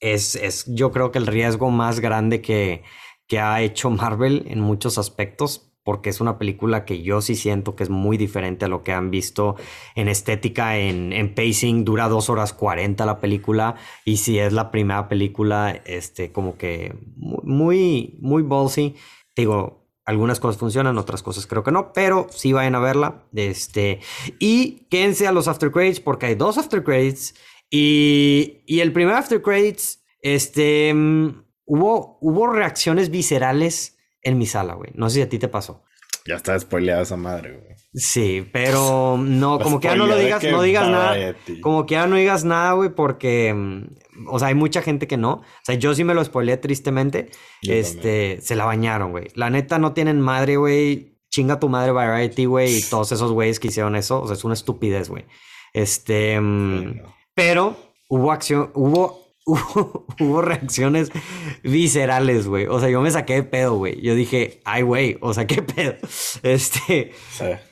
es, 0.00 0.36
es 0.36 0.64
yo 0.68 0.92
creo 0.92 1.12
que 1.12 1.18
el 1.18 1.26
riesgo 1.26 1.70
más 1.70 2.00
grande 2.00 2.42
que, 2.42 2.82
que 3.26 3.40
ha 3.40 3.62
hecho 3.62 3.88
Marvel 3.88 4.44
en 4.48 4.60
muchos 4.60 4.98
aspectos 4.98 5.73
porque 5.84 6.10
es 6.10 6.20
una 6.20 6.38
película 6.38 6.84
que 6.84 7.02
yo 7.02 7.20
sí 7.20 7.36
siento 7.36 7.76
que 7.76 7.84
es 7.84 7.90
muy 7.90 8.16
diferente 8.16 8.64
a 8.64 8.68
lo 8.68 8.82
que 8.82 8.92
han 8.92 9.10
visto 9.10 9.56
en 9.94 10.08
estética, 10.08 10.78
en, 10.78 11.12
en 11.12 11.34
pacing, 11.34 11.84
dura 11.84 12.08
dos 12.08 12.30
horas 12.30 12.54
40 12.54 13.04
la 13.04 13.20
película, 13.20 13.76
y 14.04 14.16
si 14.16 14.38
es 14.38 14.52
la 14.52 14.70
primera 14.70 15.08
película, 15.08 15.70
este, 15.84 16.32
como 16.32 16.56
que 16.56 16.96
muy, 17.16 18.18
muy 18.20 18.42
ballsy, 18.42 18.96
digo, 19.36 19.84
algunas 20.06 20.40
cosas 20.40 20.58
funcionan, 20.58 20.98
otras 20.98 21.22
cosas 21.22 21.46
creo 21.46 21.62
que 21.62 21.70
no, 21.70 21.92
pero 21.92 22.26
sí 22.30 22.52
vayan 22.52 22.74
a 22.74 22.80
verla, 22.80 23.26
este, 23.34 24.00
y 24.38 24.86
quédense 24.90 25.26
a 25.26 25.32
los 25.32 25.48
after 25.48 25.70
credits, 25.70 26.00
porque 26.00 26.26
hay 26.26 26.34
dos 26.34 26.56
after 26.56 26.82
credits, 26.82 27.34
y, 27.70 28.62
y 28.66 28.80
el 28.80 28.92
primer 28.92 29.14
after 29.14 29.42
credits, 29.42 30.02
este, 30.20 30.94
mm, 30.94 31.44
hubo, 31.66 32.18
hubo 32.22 32.46
reacciones 32.46 33.10
viscerales, 33.10 33.98
en 34.24 34.38
mi 34.38 34.46
sala, 34.46 34.74
güey. 34.74 34.90
No 34.94 35.08
sé 35.08 35.16
si 35.16 35.22
a 35.22 35.28
ti 35.28 35.38
te 35.38 35.48
pasó. 35.48 35.84
Ya 36.26 36.36
está 36.36 36.58
spoileada 36.58 37.02
esa 37.02 37.16
madre, 37.16 37.58
güey. 37.58 37.74
Sí, 37.92 38.48
pero 38.52 39.16
no, 39.18 39.60
como 39.60 39.78
que 39.78 39.88
ya 39.88 39.94
no 39.94 40.06
lo 40.06 40.16
digas, 40.16 40.42
no 40.42 40.62
digas 40.62 40.88
nada. 40.88 41.36
Como 41.60 41.86
que 41.86 41.94
ya 41.94 42.06
no 42.06 42.16
digas 42.16 42.44
nada, 42.44 42.72
güey, 42.72 42.88
porque, 42.88 43.54
mm, 43.54 44.28
o 44.30 44.38
sea, 44.38 44.48
hay 44.48 44.54
mucha 44.54 44.82
gente 44.82 45.06
que 45.06 45.16
no. 45.16 45.32
O 45.34 45.64
sea, 45.64 45.76
yo 45.76 45.94
sí 45.94 46.02
me 46.02 46.14
lo 46.14 46.24
spoileé 46.24 46.56
tristemente. 46.56 47.30
este, 47.62 48.40
se 48.40 48.56
la 48.56 48.64
bañaron, 48.64 49.12
güey. 49.12 49.28
La 49.34 49.50
neta 49.50 49.78
no 49.78 49.92
tienen 49.92 50.20
madre, 50.20 50.56
güey. 50.56 51.18
Chinga 51.30 51.60
tu 51.60 51.68
madre 51.68 51.92
Variety, 51.92 52.46
güey, 52.46 52.78
y 52.78 52.82
todos 52.82 53.12
esos 53.12 53.32
güeyes 53.32 53.60
que 53.60 53.68
hicieron 53.68 53.94
eso. 53.94 54.20
O 54.20 54.26
sea, 54.26 54.34
es 54.34 54.44
una 54.44 54.54
estupidez, 54.54 55.08
güey. 55.08 55.26
Este, 55.72 56.40
mm, 56.40 57.02
pero 57.34 57.76
hubo 58.08 58.32
acción, 58.32 58.70
hubo 58.74 59.23
hubo, 60.18 60.40
reacciones 60.40 61.10
viscerales, 61.62 62.46
güey. 62.46 62.66
O 62.66 62.80
sea, 62.80 62.88
yo 62.88 63.02
me 63.02 63.10
saqué 63.10 63.34
de 63.34 63.42
pedo, 63.42 63.76
güey. 63.76 64.00
Yo 64.00 64.14
dije, 64.14 64.60
ay, 64.64 64.82
güey, 64.82 65.18
o 65.20 65.34
sea, 65.34 65.46
qué 65.46 65.62
pedo. 65.62 65.94
Este. 66.42 67.12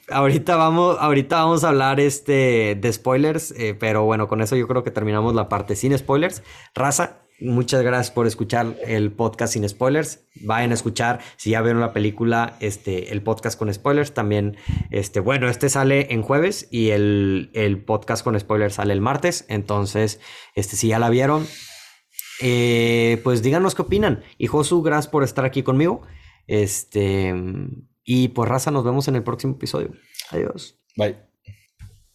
Ahorita 0.08 0.56
vamos, 0.56 0.96
ahorita 1.00 1.36
vamos 1.36 1.64
a 1.64 1.68
hablar 1.68 1.98
este, 2.00 2.76
de 2.78 2.92
spoilers, 2.92 3.52
eh, 3.52 3.74
pero 3.74 4.04
bueno, 4.04 4.28
con 4.28 4.42
eso 4.42 4.56
yo 4.56 4.68
creo 4.68 4.82
que 4.82 4.90
terminamos 4.90 5.34
la 5.34 5.48
parte 5.48 5.74
sin 5.74 5.96
spoilers. 5.96 6.42
Raza, 6.74 7.21
muchas 7.40 7.82
gracias 7.82 8.10
por 8.10 8.26
escuchar 8.26 8.76
el 8.86 9.12
podcast 9.12 9.54
sin 9.54 9.68
spoilers. 9.68 10.26
Vayan 10.42 10.70
a 10.70 10.74
escuchar, 10.74 11.20
si 11.36 11.50
ya 11.50 11.62
vieron 11.62 11.80
la 11.80 11.92
película, 11.92 12.56
este, 12.60 13.12
el 13.12 13.22
podcast 13.22 13.58
con 13.58 13.72
spoilers. 13.72 14.14
También, 14.14 14.56
este, 14.90 15.20
bueno, 15.20 15.48
este 15.48 15.68
sale 15.68 16.12
en 16.12 16.22
jueves 16.22 16.68
y 16.70 16.90
el, 16.90 17.50
el 17.54 17.82
podcast 17.82 18.24
con 18.24 18.38
spoilers 18.38 18.74
sale 18.74 18.92
el 18.92 19.00
martes. 19.00 19.44
Entonces, 19.48 20.20
este, 20.54 20.76
si 20.76 20.88
ya 20.88 20.98
la 20.98 21.10
vieron, 21.10 21.46
eh, 22.40 23.20
pues 23.24 23.42
díganos 23.42 23.74
qué 23.74 23.82
opinan. 23.82 24.22
Y 24.38 24.46
Josu, 24.46 24.82
gracias 24.82 25.10
por 25.10 25.24
estar 25.24 25.44
aquí 25.44 25.62
conmigo. 25.62 26.02
Este, 26.46 27.34
y 28.04 28.28
pues 28.28 28.48
raza, 28.48 28.70
nos 28.70 28.84
vemos 28.84 29.08
en 29.08 29.16
el 29.16 29.22
próximo 29.22 29.54
episodio. 29.54 29.92
Adiós. 30.30 30.78
Bye. 30.96 31.31